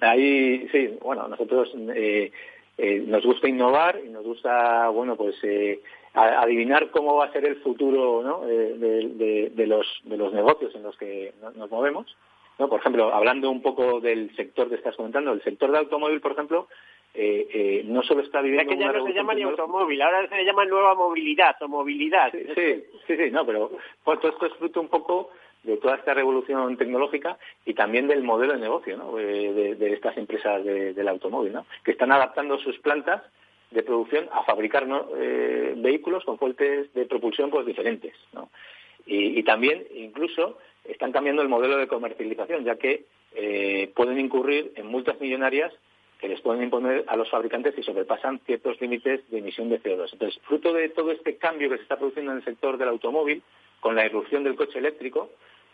[0.00, 2.30] Ahí, sí, bueno, nosotros eh,
[2.78, 5.80] eh, nos gusta innovar y nos gusta, bueno, pues eh,
[6.12, 8.40] adivinar cómo va a ser el futuro ¿no?
[8.46, 12.16] de, de, los, de los negocios en los que nos movemos.
[12.58, 12.68] ¿no?
[12.68, 16.32] Por ejemplo, hablando un poco del sector que estás comentando, el sector de automóvil, por
[16.32, 16.68] ejemplo,
[17.14, 20.28] eh, eh no solo está viviendo es que ya no se llama ni automóvil, ahora
[20.28, 22.30] se le llama nueva movilidad o movilidad.
[22.32, 23.70] Sí, sí, sí, no, pero
[24.04, 25.30] pues, todo esto es fruto un poco
[25.66, 29.16] de toda esta revolución tecnológica y también del modelo de negocio ¿no?
[29.16, 31.66] de, estas empresas del automóvil, ¿no?
[31.84, 33.22] que están adaptando sus plantas
[33.70, 38.14] de producción a fabricar eh, vehículos con fuentes de propulsión pues diferentes.
[39.08, 44.86] Y, también, incluso, están cambiando el modelo de comercialización, ya que eh, pueden incurrir en
[44.86, 45.72] multas millonarias
[46.18, 50.12] que les pueden imponer a los fabricantes si sobrepasan ciertos límites de emisión de CO2.
[50.12, 53.42] Entonces, fruto de todo este cambio que se está produciendo en el sector del automóvil,
[53.80, 55.30] con la irrupción del coche eléctrico,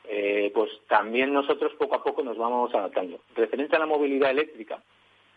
[0.08, 3.20] eh, pues también nosotros poco a poco nos vamos adaptando.
[3.34, 4.82] Referente a la movilidad eléctrica,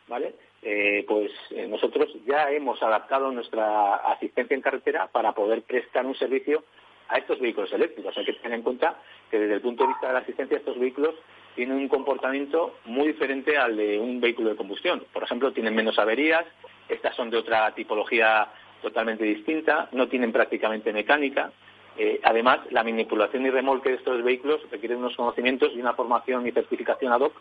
[0.07, 0.33] ¿vale?
[0.61, 6.15] Eh, pues eh, nosotros ya hemos adaptado nuestra asistencia en carretera para poder prestar un
[6.15, 6.63] servicio
[7.09, 8.17] a estos vehículos eléctricos.
[8.17, 8.99] Hay que tener en cuenta
[9.29, 11.13] que desde el punto de vista de la asistencia estos vehículos
[11.55, 15.05] tienen un comportamiento muy diferente al de un vehículo de combustión.
[15.13, 16.45] Por ejemplo, tienen menos averías,
[16.89, 18.47] estas son de otra tipología
[18.81, 21.51] totalmente distinta, no tienen prácticamente mecánica,
[21.97, 26.45] eh, además, la manipulación y remolque de estos vehículos requiere unos conocimientos y una formación
[26.47, 27.33] y certificación ad hoc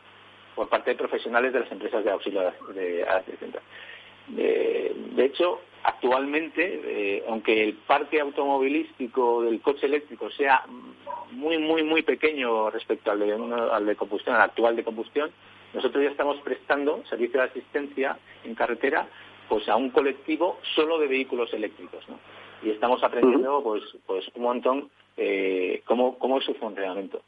[0.55, 3.61] por parte de profesionales de las empresas de auxilio de asistencia.
[4.29, 10.65] de hecho, actualmente, eh, aunque el parque automovilístico del coche eléctrico sea
[11.33, 15.31] muy, muy, muy pequeño respecto al de, combustión, al actual de combustión,
[15.75, 19.07] nosotros ya estamos prestando servicio de asistencia en carretera
[19.48, 22.05] pues a un colectivo solo de vehículos eléctricos.
[22.65, 27.23] Y estamos aprendiendo pues, pues un montón eh, cómo, cómo es su funcionamiento.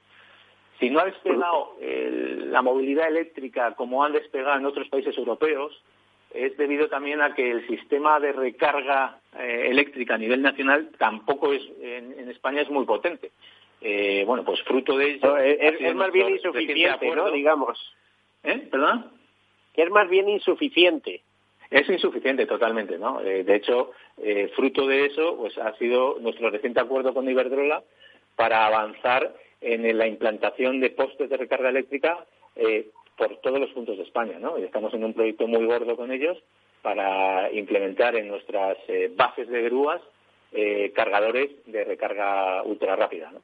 [0.80, 5.82] Si no ha despegado la movilidad eléctrica como han despegado en otros países europeos,
[6.36, 11.52] es debido también a que el sistema de recarga eh, eléctrica a nivel nacional tampoco
[11.52, 13.30] es en, España es muy potente.
[13.80, 15.38] Eh, bueno, pues fruto de ello.
[15.38, 17.30] es, más bien insuficiente, ¿no?
[17.30, 17.78] Digamos.
[18.42, 18.68] ¿Eh?
[18.70, 19.12] ¿Perdón?
[19.74, 21.22] Que es más bien insuficiente.
[21.70, 23.20] Es insuficiente totalmente, ¿no?
[23.20, 23.92] Eh, de hecho,
[24.22, 27.82] eh, fruto de eso, pues ha sido nuestro reciente acuerdo con Iberdrola
[28.36, 33.96] para avanzar en la implantación de postes de recarga eléctrica eh, por todos los puntos
[33.96, 34.58] de España, ¿no?
[34.58, 36.38] Y estamos en un proyecto muy gordo con ellos
[36.82, 38.76] para implementar en nuestras
[39.16, 40.00] bases de grúas
[40.94, 43.40] cargadores de recarga ultra rápida, ¿no?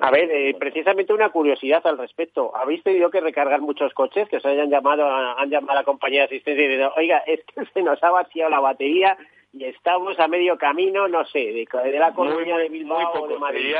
[0.00, 2.54] A ver, eh, precisamente una curiosidad al respecto.
[2.56, 6.20] ¿Habéis tenido que recargar muchos coches que os hayan llamado, han llamado a la compañía
[6.20, 9.16] de asistencia y oiga, es que se nos ha vaciado la batería
[9.52, 13.74] y estamos a medio camino, no sé, de, la Coruña, de Bilbao o de Madrid?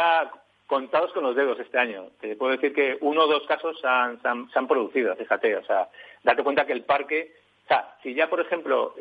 [0.67, 2.07] contados con los dedos este año.
[2.19, 5.55] Te puedo decir que uno o dos casos se han, producido, fíjate.
[5.57, 5.91] O sea,
[6.23, 7.35] date cuenta que el parque...
[7.65, 8.95] O sea, si ya, por ejemplo,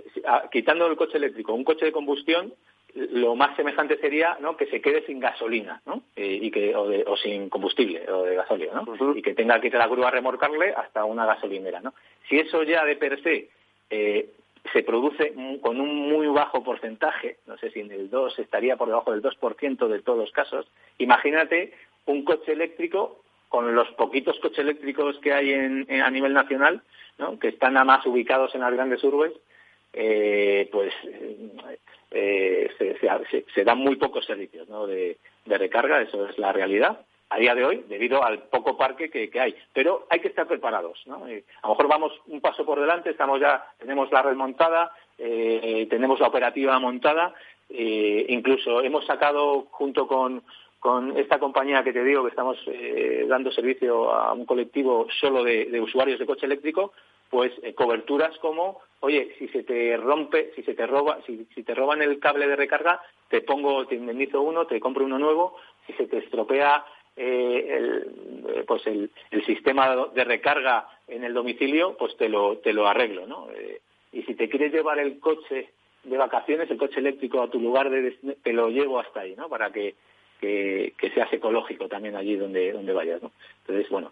[0.52, 2.54] quitando el coche eléctrico, un coche de combustión,
[2.94, 4.58] lo más semejante sería ¿no?
[4.58, 6.04] que se quede sin gasolina ¿no?
[6.16, 9.16] Eh, y que, o, sin combustible o de gasolina ¿no?
[9.16, 11.82] y que tenga que ir a la grúa a remorcarle hasta una gasolinera.
[11.82, 11.94] ¿no?
[12.28, 13.50] Si eso ya de per se
[13.90, 14.30] eh,
[14.72, 18.88] se produce con un muy bajo porcentaje, no sé si en el 2 estaría por
[18.88, 20.68] debajo del 2% de todos los casos,
[21.00, 21.74] imagínate
[22.06, 26.82] un coche eléctrico con los poquitos coches eléctricos que hay en, a nivel nacional,
[27.18, 27.40] ¿no?
[27.40, 29.34] que están nada más ubicados en las grandes urbes,
[29.94, 30.94] eh, pues
[32.14, 32.70] eh,
[33.54, 37.86] se, dan muy pocos servicios de, recarga, eso es la realidad a día de hoy,
[37.88, 39.56] debido al poco parque que, hay.
[39.72, 41.02] Pero hay que estar preparados.
[41.06, 41.26] ¿no?
[41.30, 44.92] Eh, a lo mejor vamos un paso por delante, estamos ya, tenemos la red montada,
[45.18, 47.34] eh, tenemos la operativa montada,
[47.70, 50.44] incluso hemos sacado junto con,
[51.16, 52.58] esta compañía que te digo que estamos
[53.28, 56.92] dando servicio a un colectivo solo de usuarios de coche eléctrico,
[57.32, 61.74] pues eh, coberturas como, oye, si se te rompe, si se te roba, si, te
[61.74, 65.56] roban el cable de recarga, te pongo, te indemnizo uno, te compro uno nuevo,
[65.88, 69.10] si se te estropea eh, el, eh, pues el,
[69.46, 73.48] sistema de recarga en el domicilio, pues te lo, te lo arreglo, ¿no?
[74.14, 75.70] y si te quieres llevar el coche
[76.04, 79.48] de vacaciones, el coche eléctrico a tu lugar de te lo llevo hasta ahí, ¿no?
[79.48, 79.96] Para que,
[80.42, 83.32] que, que seas ecológico también allí donde, donde vayas, ¿no?
[83.62, 84.12] Entonces, bueno,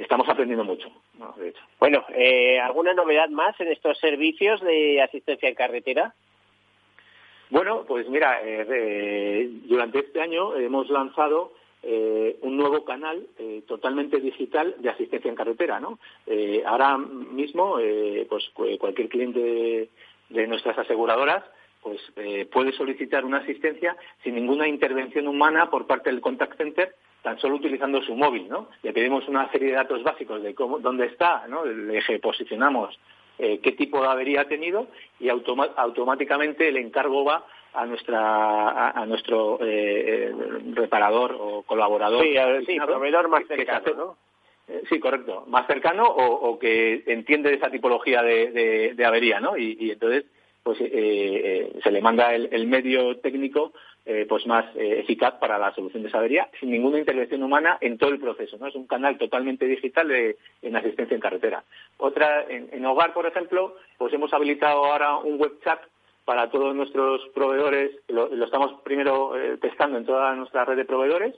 [0.00, 0.88] estamos aprendiendo mucho,
[1.36, 1.60] de hecho.
[1.78, 6.14] Bueno, eh, ¿alguna novedad más en estos servicios de asistencia en carretera?
[7.50, 13.26] Bueno, pues mira, eh, durante este año hemos lanzado eh, un nuevo canal
[13.66, 15.98] totalmente digital de asistencia en carretera, ¿no?
[16.66, 17.78] ahora mismo,
[18.28, 19.88] pues cualquier cliente
[20.28, 21.44] de, nuestras aseguradoras
[21.80, 22.00] pues
[22.50, 26.94] puede solicitar una asistencia sin ninguna intervención humana por parte del contact center
[27.28, 28.68] tan solo utilizando su móvil, ¿no?
[28.82, 31.66] Le pedimos una serie de datos básicos de cómo, dónde está, ¿no?
[31.66, 32.98] Eje posicionamos
[33.38, 34.86] eh, qué tipo de avería ha tenido
[35.20, 40.34] y automáticamente el encargo va a nuestra a, nuestro eh, eh,
[40.72, 42.24] reparador o colaborador.
[42.66, 44.16] Sí, proveedor más cercano, ¿no?
[44.88, 45.44] Sí, correcto.
[45.48, 49.56] Más cercano o, que entiende esa tipología de, avería, ¿no?
[49.56, 50.24] Y, entonces,
[50.62, 53.72] pues se le manda el medio técnico
[54.10, 57.76] eh, pues más eh, eficaz para la solución de esa avería, sin ninguna intervención humana
[57.82, 58.56] en todo el proceso.
[58.56, 58.66] ¿no?
[58.66, 61.62] Es un canal totalmente digital de, en asistencia en carretera.
[61.98, 65.78] Otra, en, hogar, por ejemplo, pues hemos habilitado ahora un web chat
[66.24, 67.90] para todos nuestros proveedores.
[68.08, 71.34] Lo, estamos primero eh, testando en toda nuestra red de proveedores,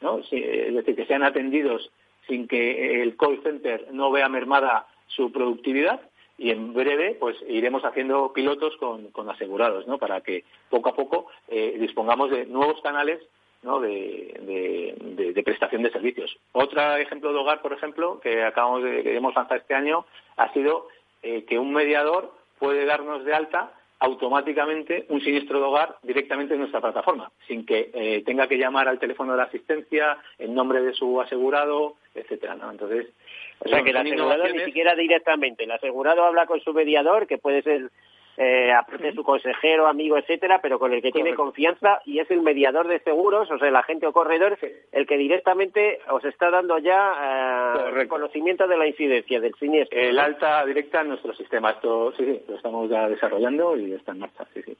[0.00, 0.20] ¿no?
[0.20, 0.30] es
[0.74, 1.90] decir, que sean atendidos
[2.26, 6.00] sin que el call center no vea mermada su productividad
[6.38, 9.98] y en breve pues iremos haciendo pilotos con, asegurados ¿no?
[9.98, 13.20] para que poco a poco eh, dispongamos de nuevos canales
[13.62, 13.80] ¿no?
[13.80, 16.36] de, prestación de servicios.
[16.52, 20.04] Otro ejemplo de hogar, por ejemplo, que acabamos de que hemos lanzado este año,
[20.36, 20.88] ha sido
[21.22, 26.60] eh, que un mediador puede darnos de alta automáticamente un siniestro de hogar directamente en
[26.60, 30.82] nuestra plataforma, sin que eh, tenga que llamar al teléfono de la asistencia en nombre
[30.82, 32.56] de su asegurado, etcétera.
[32.56, 32.70] ¿no?
[32.70, 33.08] Entonces,
[33.60, 37.38] o sea, que el asegurado ni siquiera directamente, el asegurado habla con su mediador, que
[37.38, 37.90] puede ser
[38.36, 42.42] eh, aparte su consejero, amigo, etcétera, pero con el que tiene confianza y es el
[42.42, 44.58] mediador de seguros, o sea, el agente o corredor,
[44.92, 49.98] el que directamente os está dando ya eh, conocimiento de la incidencia del siniestro.
[49.98, 54.12] El alta directa en nuestro sistema, esto sí, sí, lo estamos ya desarrollando y está
[54.12, 54.76] en marcha, sí, sí.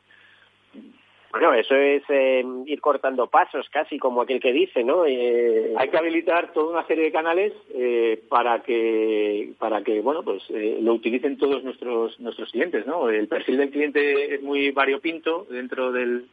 [1.39, 5.05] Bueno, eso es em, ir cortando pasos, casi como aquel que dice, ¿no?
[5.05, 10.23] Eh, Hay que habilitar toda una serie de canales eh, para que, para que, bueno,
[10.23, 13.11] pues eh, lo utilicen todos nuestros nuestros clientes, ¿no?
[13.11, 16.27] El perfil del cliente es muy variopinto dentro del,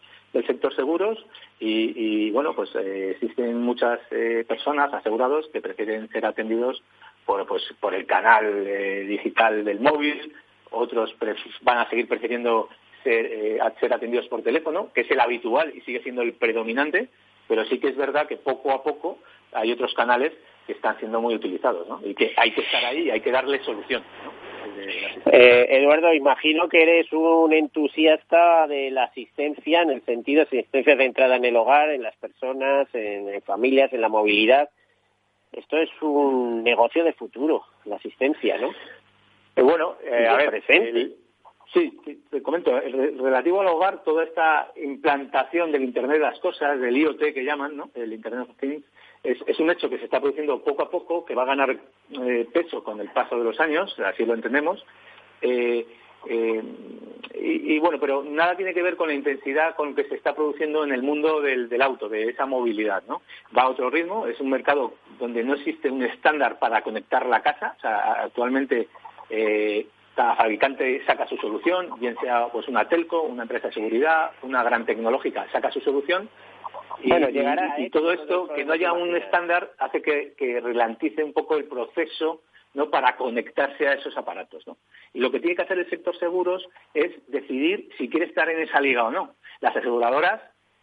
[0.47, 1.23] sector seguros
[1.59, 3.99] y, bueno, pues existen muchas
[4.47, 6.81] personas asegurados que prefieren ser atendidos
[7.23, 8.65] por, pues, por el canal
[9.07, 10.33] digital del móvil,
[10.71, 11.15] otros
[11.61, 12.67] van a seguir prefiriendo
[13.03, 17.09] ser, eh, ser atendidos por teléfono, que es el habitual y sigue siendo el predominante,
[17.47, 19.19] pero sí que es verdad que poco a poco
[19.51, 20.31] hay otros canales
[20.65, 21.99] que están siendo muy utilizados, ¿no?
[22.03, 24.53] Y que hay que estar ahí y hay que darle solución, ¿no?
[25.25, 30.97] Eh, Eduardo, imagino que eres un entusiasta de la asistencia en el sentido de asistencia
[30.97, 34.69] centrada en el hogar, en las personas, en, familias, en la movilidad.
[35.51, 38.71] Esto es un negocio de futuro, la asistencia, ¿no?
[39.55, 41.11] Eh, bueno, eh, a ver, presente.
[41.73, 41.99] Sí,
[42.29, 47.33] te comento, relativo al hogar, toda esta implantación del Internet de las cosas, del IoT
[47.33, 47.89] que llaman, ¿no?
[47.95, 48.83] El Internet of Things,
[49.23, 51.77] es, un hecho que se está produciendo poco a poco, que va a ganar
[52.11, 54.85] eh, peso con el paso de los años, así lo entendemos.
[55.41, 55.85] Eh,
[56.27, 56.63] eh,
[57.35, 60.83] y, bueno, pero nada tiene que ver con la intensidad con que se está produciendo
[60.83, 63.21] en el mundo del, auto, de esa movilidad, ¿no?
[63.57, 67.41] Va a otro ritmo, es un mercado donde no existe un estándar para conectar la
[67.41, 68.87] casa, o sea, actualmente
[70.15, 74.63] cada fabricante saca su solución, bien sea pues una telco, una empresa de seguridad, una
[74.63, 76.29] gran tecnológica saca su solución
[77.01, 81.23] y, bueno, llegará y, todo esto, que no haya un estándar, hace que, que relantice
[81.23, 82.41] un poco el proceso
[82.73, 82.89] ¿no?
[82.89, 84.65] para conectarse a esos aparatos.
[84.67, 84.77] ¿no?
[85.13, 88.61] Y lo que tiene que hacer el sector seguros es decidir si quiere estar en
[88.61, 89.35] esa liga o no.
[89.59, 90.41] Las aseguradoras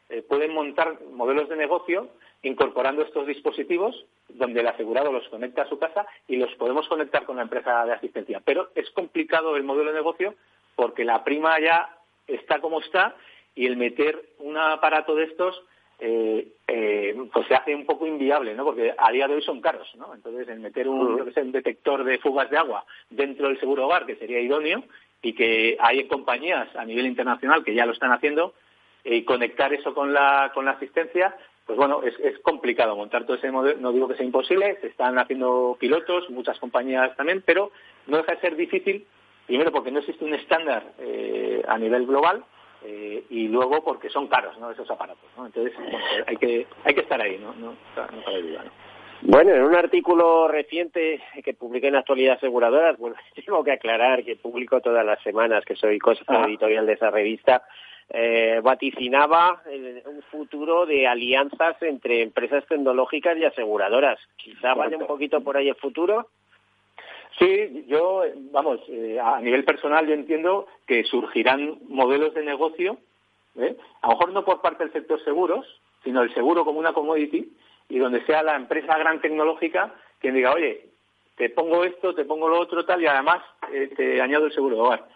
[0.09, 2.11] eh, pueden montar modelos de negocio
[2.43, 7.25] incorporando estos dispositivos donde el asegurado los conecta a su casa y los podemos conectar
[7.25, 8.41] con la empresa de asistencia.
[8.45, 10.35] Pero es complicado el modelo de negocio
[10.75, 13.15] porque la prima ya está como está
[13.55, 15.63] y el meter un aparato de estos
[16.03, 18.65] eh, eh, pues se hace un poco inviable, ¿no?
[18.65, 20.15] Porque a día de hoy son caros, ¿no?
[20.15, 24.17] Entonces, el meter un, un detector de fugas de agua dentro del seguro hogar, que
[24.17, 24.83] sería idóneo,
[25.21, 28.55] y que hay compañías a nivel internacional que ya lo están haciendo,
[29.05, 31.37] y conectar eso con la, con la asistencia,
[31.71, 33.79] pues bueno, es, es complicado montar todo ese modelo.
[33.81, 37.71] No digo que sea imposible, se están haciendo pilotos, muchas compañías también, pero
[38.09, 39.07] no deja de ser difícil,
[39.47, 42.45] primero porque no existe un estándar eh, a nivel global,
[42.85, 44.73] eh, y luego porque son caros ¿no?
[44.73, 45.31] esos aparatos.
[45.37, 45.47] ¿no?
[45.47, 45.73] Entonces
[46.27, 48.65] hay, que, hay que estar ahí, no, no, no cabe duda.
[48.65, 48.71] ¿no?
[49.23, 53.15] Bueno, en un artículo reciente que publiqué en Actualidad Aseguradoras, bueno,
[53.47, 56.47] tengo que aclarar que publico todas las semanas, que soy cosa ah.
[56.49, 57.63] editorial de esa revista,
[58.13, 59.63] eh, vaticinaba
[60.05, 64.19] un futuro de alianzas entre empresas tecnológicas y aseguradoras.
[64.37, 66.29] Quizá vaya un poquito por ahí el futuro.
[67.39, 72.99] Sí, yo, vamos, eh, a nivel personal yo entiendo que surgirán modelos de negocio,
[73.57, 73.77] ¿eh?
[74.03, 75.65] a lo mejor no por parte del sector seguros,
[76.03, 77.53] sino el seguro como una commodity,
[77.89, 80.89] y donde sea la empresa gran tecnológica quien diga, oye,
[81.37, 83.43] te pongo esto, te pongo lo otro, tal, y además
[83.73, 85.09] eh, te añado el seguro de hogar.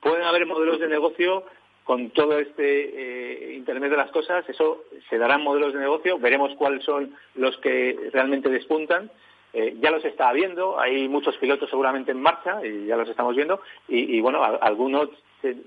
[0.00, 1.44] Pueden haber modelos de negocio
[1.84, 6.82] con todo este Internet de las cosas, eso se darán modelos de negocio, veremos cuáles
[6.84, 9.10] son los que realmente despuntan
[9.56, 13.36] eh, ya los está viendo, hay muchos pilotos seguramente en marcha y ya los estamos
[13.36, 15.10] viendo y, bueno, algunos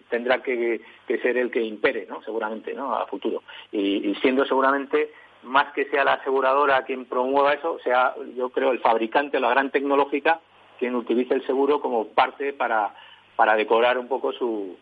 [0.09, 2.22] tendrá que, ser el que impere, ¿no?
[2.24, 2.93] Seguramente, ¿no?
[2.93, 3.43] A futuro.
[3.72, 5.13] Y, siendo seguramente
[5.43, 9.72] más que sea la aseguradora quien promueva eso, sea yo creo el fabricante, la gran
[9.72, 10.41] tecnológica,
[10.78, 12.93] quien utilice el seguro como parte para,
[13.38, 14.76] para decorar un poco su,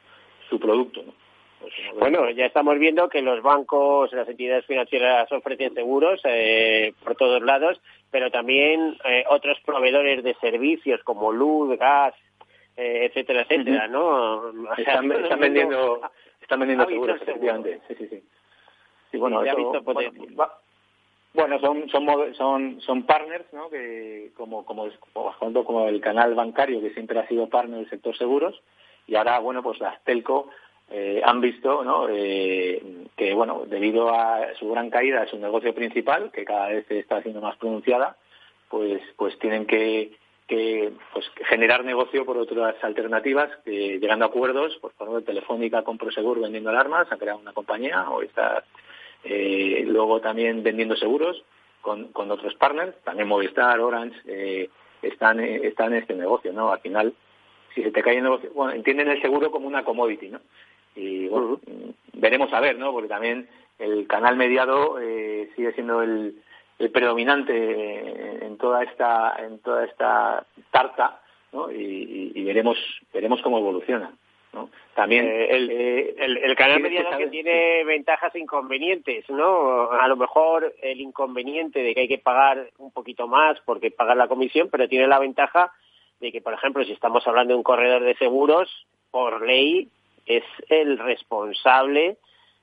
[0.49, 1.03] su producto.
[1.59, 7.15] Pues, bueno, ya estamos viendo que los bancos, las entidades financieras ofrecen seguros eh, por
[7.15, 7.81] todos lados,
[8.11, 12.13] pero también eh, otros proveedores de servicios como luz, gas,
[12.77, 14.51] eh, etcétera, etcétera, ¿no?
[14.77, 15.07] están,
[15.39, 16.01] vendiendo,
[16.41, 17.81] están vendiendo seguros, efectivamente.
[17.87, 19.17] Sí, sí, sí.
[19.17, 19.41] bueno,
[21.35, 23.69] bueno, son, son, son, son partners, ¿no?
[23.69, 28.17] Que como, como, como, como el canal bancario que siempre ha sido partner del sector
[28.17, 28.61] seguros
[29.07, 30.49] y ahora, bueno, pues las telco
[30.91, 32.07] eh, han visto ¿no?
[32.09, 32.81] eh,
[33.15, 37.21] que, bueno, debido a su gran caída de su negocio principal, que cada vez está
[37.21, 38.17] siendo más pronunciada,
[38.69, 40.11] pues, pues tienen que,
[40.47, 46.39] pues, generar negocio por otras alternativas, que, llegando a acuerdos, por favor, Telefónica con Prosegur
[46.39, 48.63] vendiendo alarmas, ha creado una compañía, o está
[49.23, 51.43] eh, luego también vendiendo seguros
[51.81, 54.69] con, con otros partners, también Movistar, Orange, eh,
[55.01, 56.71] están, están en este negocio, ¿no?
[56.71, 57.13] Al final,
[57.73, 60.41] si se te cae el negocio, bueno, entienden el seguro como una commodity, ¿no?
[60.95, 61.59] Y bueno,
[62.13, 62.91] veremos a ver, ¿no?
[62.91, 63.47] Porque también
[63.79, 66.41] el canal mediado eh, sigue siendo el,
[66.91, 71.21] predominante en toda esta en toda esta tarta,
[71.51, 71.71] ¿no?
[71.71, 72.77] Y, veremos
[73.13, 74.11] veremos cómo evoluciona.
[74.53, 74.69] ¿no?
[74.93, 79.91] También eh, eh, el, el, canal mediado que tiene ventajas e inconvenientes, ¿no?
[79.91, 84.15] A lo mejor el inconveniente de que hay que pagar un poquito más porque pagar
[84.15, 85.73] la comisión, pero tiene la ventaja
[86.21, 88.69] de que, por ejemplo, si estamos hablando de un corredor de seguros,
[89.11, 89.89] por ley
[90.25, 92.17] es el responsable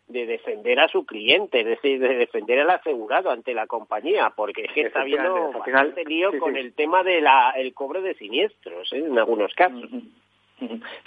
[0.08, 4.64] de defender a su cliente, es decir, de defender al asegurado ante la compañía, porque
[4.64, 8.98] es que está habiendo bastante lío con el tema del el cobro de siniestros, ¿eh?
[8.98, 9.88] en algunos casos.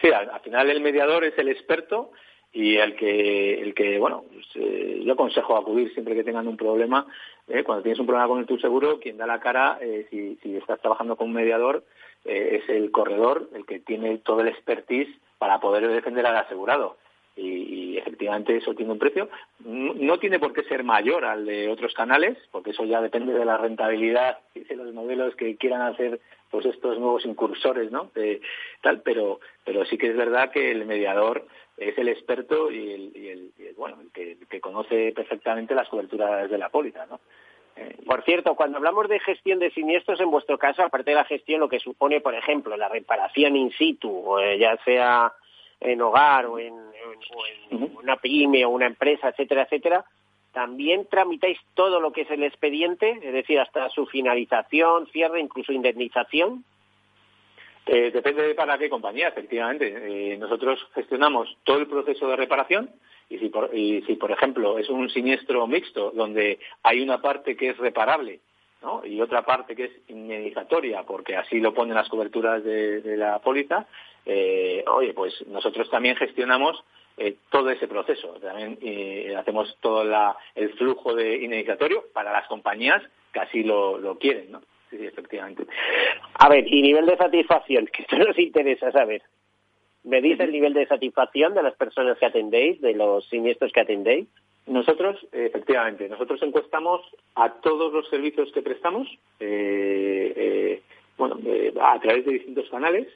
[0.02, 2.12] Sí, al, final el mediador es el experto
[2.52, 6.58] y el que, el que bueno, pues, eh, yo aconsejo acudir siempre que tengan un
[6.58, 7.06] problema
[7.48, 7.64] ¿eh?
[7.64, 10.82] cuando tienes un problema con tu seguro, quien da la cara, eh, si, si, estás
[10.82, 11.86] trabajando con un mediador,
[12.26, 16.98] es el corredor, el que tiene todo el expertise para poder defender al asegurado.
[17.38, 19.30] Y, efectivamente eso tiene un precio.
[19.60, 23.46] No, tiene por qué ser mayor al de otros canales, porque eso ya depende de
[23.46, 28.12] la rentabilidad y de los modelos que quieran hacer pues estos nuevos incursores, ¿no?
[28.82, 31.46] tal, pero, pero sí que es verdad que el mediador
[31.78, 37.06] es el experto y el, bueno, el que, conoce perfectamente las coberturas de la póliza,
[37.08, 37.20] ¿no?
[38.06, 41.60] Por cierto, cuando hablamos de gestión de siniestros, en vuestro caso, aparte de la gestión,
[41.60, 45.34] lo que supone, por ejemplo, la reparación in situ, eh, ya sea
[45.82, 46.74] en hogar o en,
[47.72, 50.06] una pyme o una empresa, etcétera, etcétera,
[50.54, 55.74] también tramitáis todo lo que es el expediente, es decir, hasta su finalización, cierre, incluso
[55.74, 56.64] indemnización.
[57.88, 60.34] Eh, depende de para qué compañía, efectivamente.
[60.34, 62.90] Eh, nosotros gestionamos todo el proceso de reparación
[63.30, 67.56] y si, por, y si, por ejemplo, es un siniestro mixto donde hay una parte
[67.56, 68.40] que es reparable
[69.04, 73.88] y otra parte que es indemnizatoria, porque así lo ponen las coberturas de, la póliza,
[74.26, 76.84] eh, oye, pues nosotros también gestionamos
[77.18, 78.36] eh, todo ese proceso.
[78.42, 80.04] También eh, hacemos todo
[80.56, 83.02] el flujo de indemnizatorio para las compañías
[83.34, 84.62] que así lo, quieren, ¿no?
[84.96, 85.66] Sí, sí, efectivamente.
[86.36, 89.22] A ver, y nivel de satisfacción, que esto nos interesa saber.
[90.04, 93.82] ¿Me dice el nivel de satisfacción de las personas que atendéis, de los siniestros que
[93.82, 94.28] atendéis?
[94.68, 97.02] Nosotros, efectivamente, nosotros encuestamos
[97.36, 99.08] a todos los servicios que prestamos,
[99.40, 100.82] eh, eh,
[101.18, 103.08] bueno, eh, a través de distintos canales,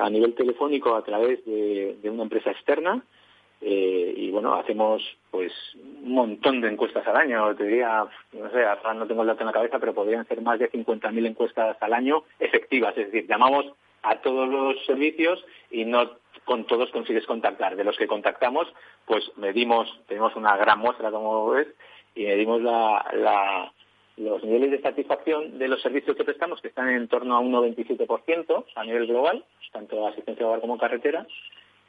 [0.00, 3.02] a nivel telefónico a través de, una empresa externa,
[4.34, 9.06] bueno, hacemos pues un montón de encuestas al año, te diría, no sé, ahora no
[9.06, 12.24] tengo el dato en la cabeza, pero podrían ser más de 50.000 encuestas al año
[12.40, 13.66] efectivas, es decir, llamamos
[14.02, 16.10] a todos los servicios y no
[16.44, 17.76] con todos consigues contactar.
[17.76, 18.66] De los que contactamos,
[19.06, 21.68] pues medimos, tenemos una gran muestra, como ves,
[22.14, 23.72] y medimos la,
[24.16, 27.52] los niveles de satisfacción de los servicios que prestamos, que están en torno a un
[27.52, 31.26] 97% a nivel global, tanto asistencia hogar como carretera.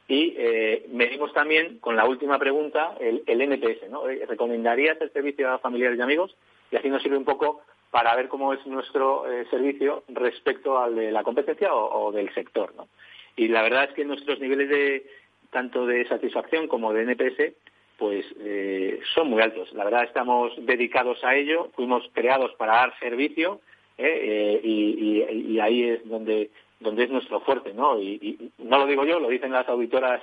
[0.07, 3.89] Y eh, medimos también, con la última pregunta, el, NPS.
[3.89, 4.07] ¿no?
[4.07, 6.35] Eh, ¿Recomendarías el servicio a familiares y amigos?
[6.71, 10.95] Y así nos sirve un poco para ver cómo es nuestro eh, servicio respecto al
[10.95, 12.73] de la competencia o, o del sector.
[12.75, 12.87] ¿no?
[13.35, 15.05] Y la verdad es que nuestros niveles de
[15.51, 17.53] tanto de satisfacción como de NPS
[17.97, 19.71] pues eh, son muy altos.
[19.73, 23.61] La verdad estamos dedicados a ello, fuimos creados para dar servicio
[23.97, 26.49] eh, eh, y, ahí es donde
[26.79, 27.99] donde es nuestro fuerte, ¿no?
[27.99, 30.21] Y, no lo digo yo, lo dicen las auditoras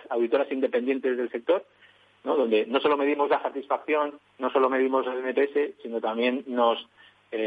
[0.51, 1.65] independientes del sector,
[2.25, 2.37] ¿no?
[2.37, 6.87] Donde no solo medimos la satisfacción, no solo medimos el NPS, sino también nos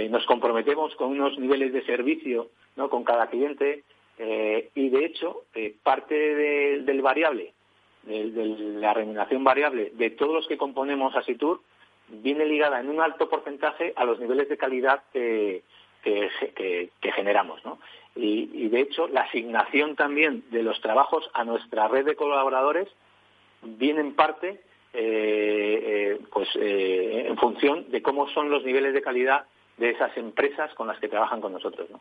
[0.10, 2.90] nos comprometemos con unos niveles de servicio, ¿no?
[2.90, 3.84] Con cada cliente
[4.18, 7.54] eh, y de hecho, eh, parte del variable,
[8.04, 8.32] de,
[8.80, 11.62] la remuneración variable de todos los que componemos Asitur,
[12.08, 15.64] viene ligada en un alto porcentaje a los niveles de calidad que,
[17.16, 17.62] generamos.
[18.16, 22.88] Y, de hecho, la asignación también de los trabajos a nuestra red de colaboradores
[23.62, 24.62] viene en parte
[24.94, 29.46] eh, pues, en función de cómo son los niveles de calidad
[29.78, 31.90] de esas empresas con las que trabajan con nosotros.
[31.90, 32.00] ¿no?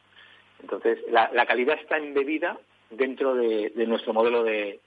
[0.60, 2.58] Entonces, la, calidad está embebida
[2.90, 4.80] dentro de, nuestro modelo de,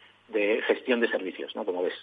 [0.66, 1.66] gestión de servicios, ¿no?
[1.66, 1.94] Como ves.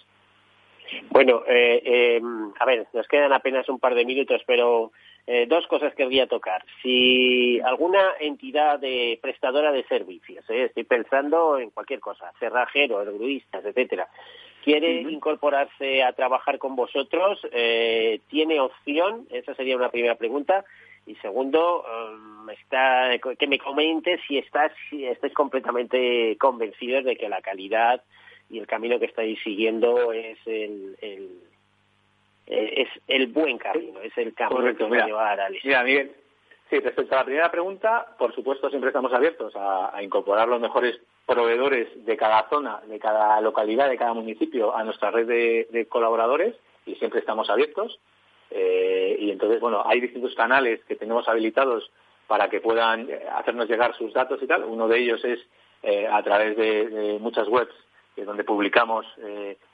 [1.09, 2.21] Bueno, eh, eh,
[2.59, 4.91] a ver, nos quedan apenas un par de minutos, pero
[5.27, 6.63] eh, dos cosas que querría tocar.
[6.81, 14.07] Si alguna entidad de prestadora de servicios, estoy pensando en cualquier cosa, cerrajeros, gruistas, etcétera,
[14.63, 17.39] quiere incorporarse a trabajar con vosotros,
[18.29, 19.27] ¿tiene opción?
[19.29, 20.65] Esa sería una primera pregunta.
[21.07, 27.29] Y segundo, um, está, que me comentes si estás, si estáis completamente convencidos de que
[27.29, 28.01] la calidad
[28.49, 31.29] y el camino que estáis siguiendo es el, el
[32.47, 36.11] es el buen camino, es el camino que va a llevar al Mira, Miguel,
[36.69, 40.99] sí, respecto a la primera pregunta, por supuesto siempre estamos abiertos a, incorporar los mejores
[41.25, 45.27] proveedores de cada zona, de cada localidad, de cada municipio a nuestra red
[45.71, 47.99] de colaboradores y siempre estamos abiertos.
[48.51, 51.91] Eh, y entonces, bueno, hay distintos canales que tenemos habilitados
[52.27, 54.63] para que puedan eh, hacernos llegar sus datos y tal.
[54.63, 55.39] Uno de ellos es
[55.83, 57.73] eh, a través de, muchas webs
[58.15, 59.05] donde publicamos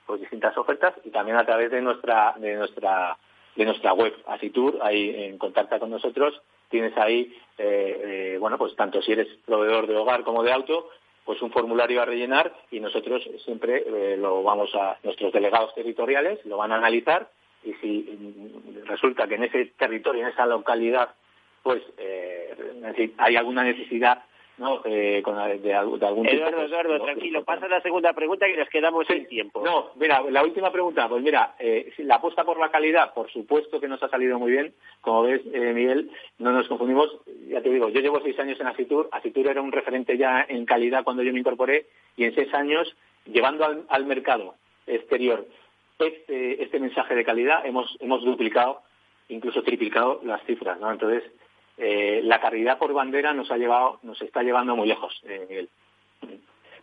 [0.06, 3.18] pues distintas ofertas y también a través de nuestra de nuestra
[3.56, 7.36] de nuestra web Asitur ahí en contacta con nosotros tienes ahí
[8.40, 10.90] bueno pues tanto si eres proveedor de hogar como de auto
[11.26, 16.58] pues un formulario a rellenar y nosotros siempre lo vamos a nuestros delegados territoriales lo
[16.58, 17.30] van a analizar
[17.64, 21.10] y si resulta que en ese territorio, en esa localidad,
[21.64, 24.24] pues eh, hay alguna necesidad
[24.58, 24.82] ¿no?
[24.86, 27.04] Eh, con, de, de, algún Eduardo, tipo, Eduardo, ¿no?
[27.06, 29.62] tranquilo, pasa la segunda pregunta que nos quedamos sin tiempo.
[29.64, 33.80] No, mira, la última pregunta, pues mira, eh, la apuesta por la calidad, por supuesto
[33.80, 34.74] que nos ha salido muy bien.
[35.02, 37.10] Como ves, eh, Miguel, no nos confundimos.
[37.48, 39.10] Ya te digo, yo llevo seis años en Asitur.
[39.12, 42.96] Asitur era un referente ya en calidad cuando yo me incorporé y en seis años,
[43.26, 44.56] llevando al, al mercado
[44.88, 45.46] exterior
[46.00, 48.82] este, este mensaje de calidad, hemos, hemos duplicado,
[49.30, 50.92] incluso triplicado las cifras, ¿no?
[50.92, 51.24] Entonces,
[51.84, 55.70] eh, la calidad por bandera nos ha llevado, nos está llevando muy lejos, eh, Miguel.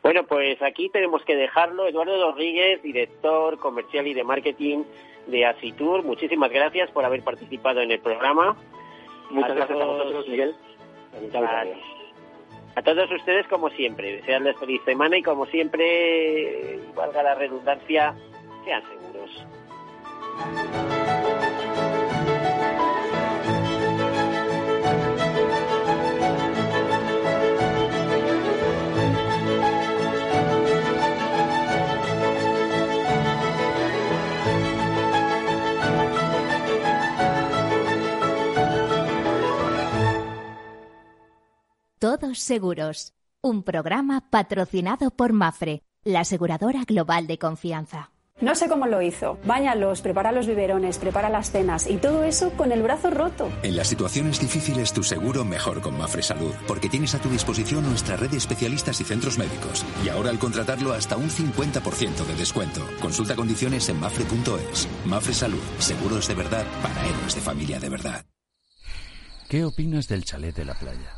[0.02, 1.86] Bueno, pues aquí tenemos que dejarlo.
[1.86, 4.82] Eduardo Rodríguez, director comercial y de marketing
[5.28, 8.56] de Asitur, muchísimas gracias por haber participado en el programa.
[9.30, 10.56] Muchas A gracias a vosotros, Miguel.
[11.30, 11.78] Gracias.
[12.74, 18.16] A todos ustedes, como siempre, desearles feliz semana y, como siempre, valga la redundancia,
[18.64, 19.46] sean seguros.
[41.98, 43.12] Todos seguros.
[43.42, 48.12] Un programa patrocinado por Mafre, la aseguradora global de confianza.
[48.40, 49.36] No sé cómo lo hizo.
[49.44, 53.50] Báñalos, prepara los biberones, prepara las cenas y todo eso con el brazo roto.
[53.64, 57.82] En las situaciones difíciles tu seguro mejor con Mafre Salud, porque tienes a tu disposición
[57.82, 59.84] nuestra red de especialistas y centros médicos.
[60.04, 62.80] Y ahora al contratarlo hasta un 50% de descuento.
[63.00, 64.88] Consulta condiciones en mafre.es.
[65.04, 68.24] Mafre Salud, seguros de verdad para héroes de familia de verdad.
[69.48, 71.17] ¿Qué opinas del chalet de la playa?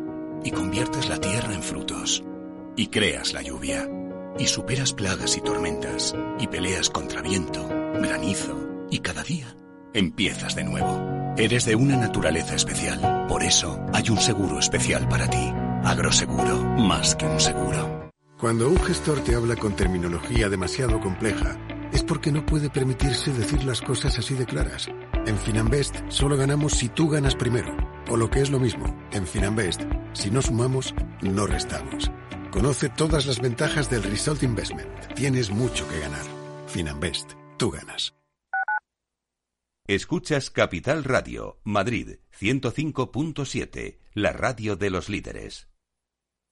[0.43, 2.23] y conviertes la tierra en frutos
[2.75, 3.87] y creas la lluvia
[4.39, 9.55] y superas plagas y tormentas y peleas contra viento, granizo y cada día
[9.93, 11.33] empiezas de nuevo.
[11.37, 15.53] Eres de una naturaleza especial, por eso hay un seguro especial para ti.
[15.83, 18.09] Agroseguro, más que un seguro.
[18.37, 21.57] Cuando un gestor te habla con terminología demasiado compleja,
[21.91, 24.87] es porque no puede permitirse decir las cosas así de claras.
[25.25, 27.75] En Finanbest solo ganamos si tú ganas primero.
[28.09, 29.81] O lo que es lo mismo, en Finanbest,
[30.13, 32.11] si no sumamos, no restamos.
[32.51, 35.13] Conoce todas las ventajas del Result Investment.
[35.15, 36.25] Tienes mucho que ganar.
[36.67, 38.13] Finanbest, tú ganas.
[39.87, 45.70] Escuchas Capital Radio, Madrid 105.7, la radio de los líderes.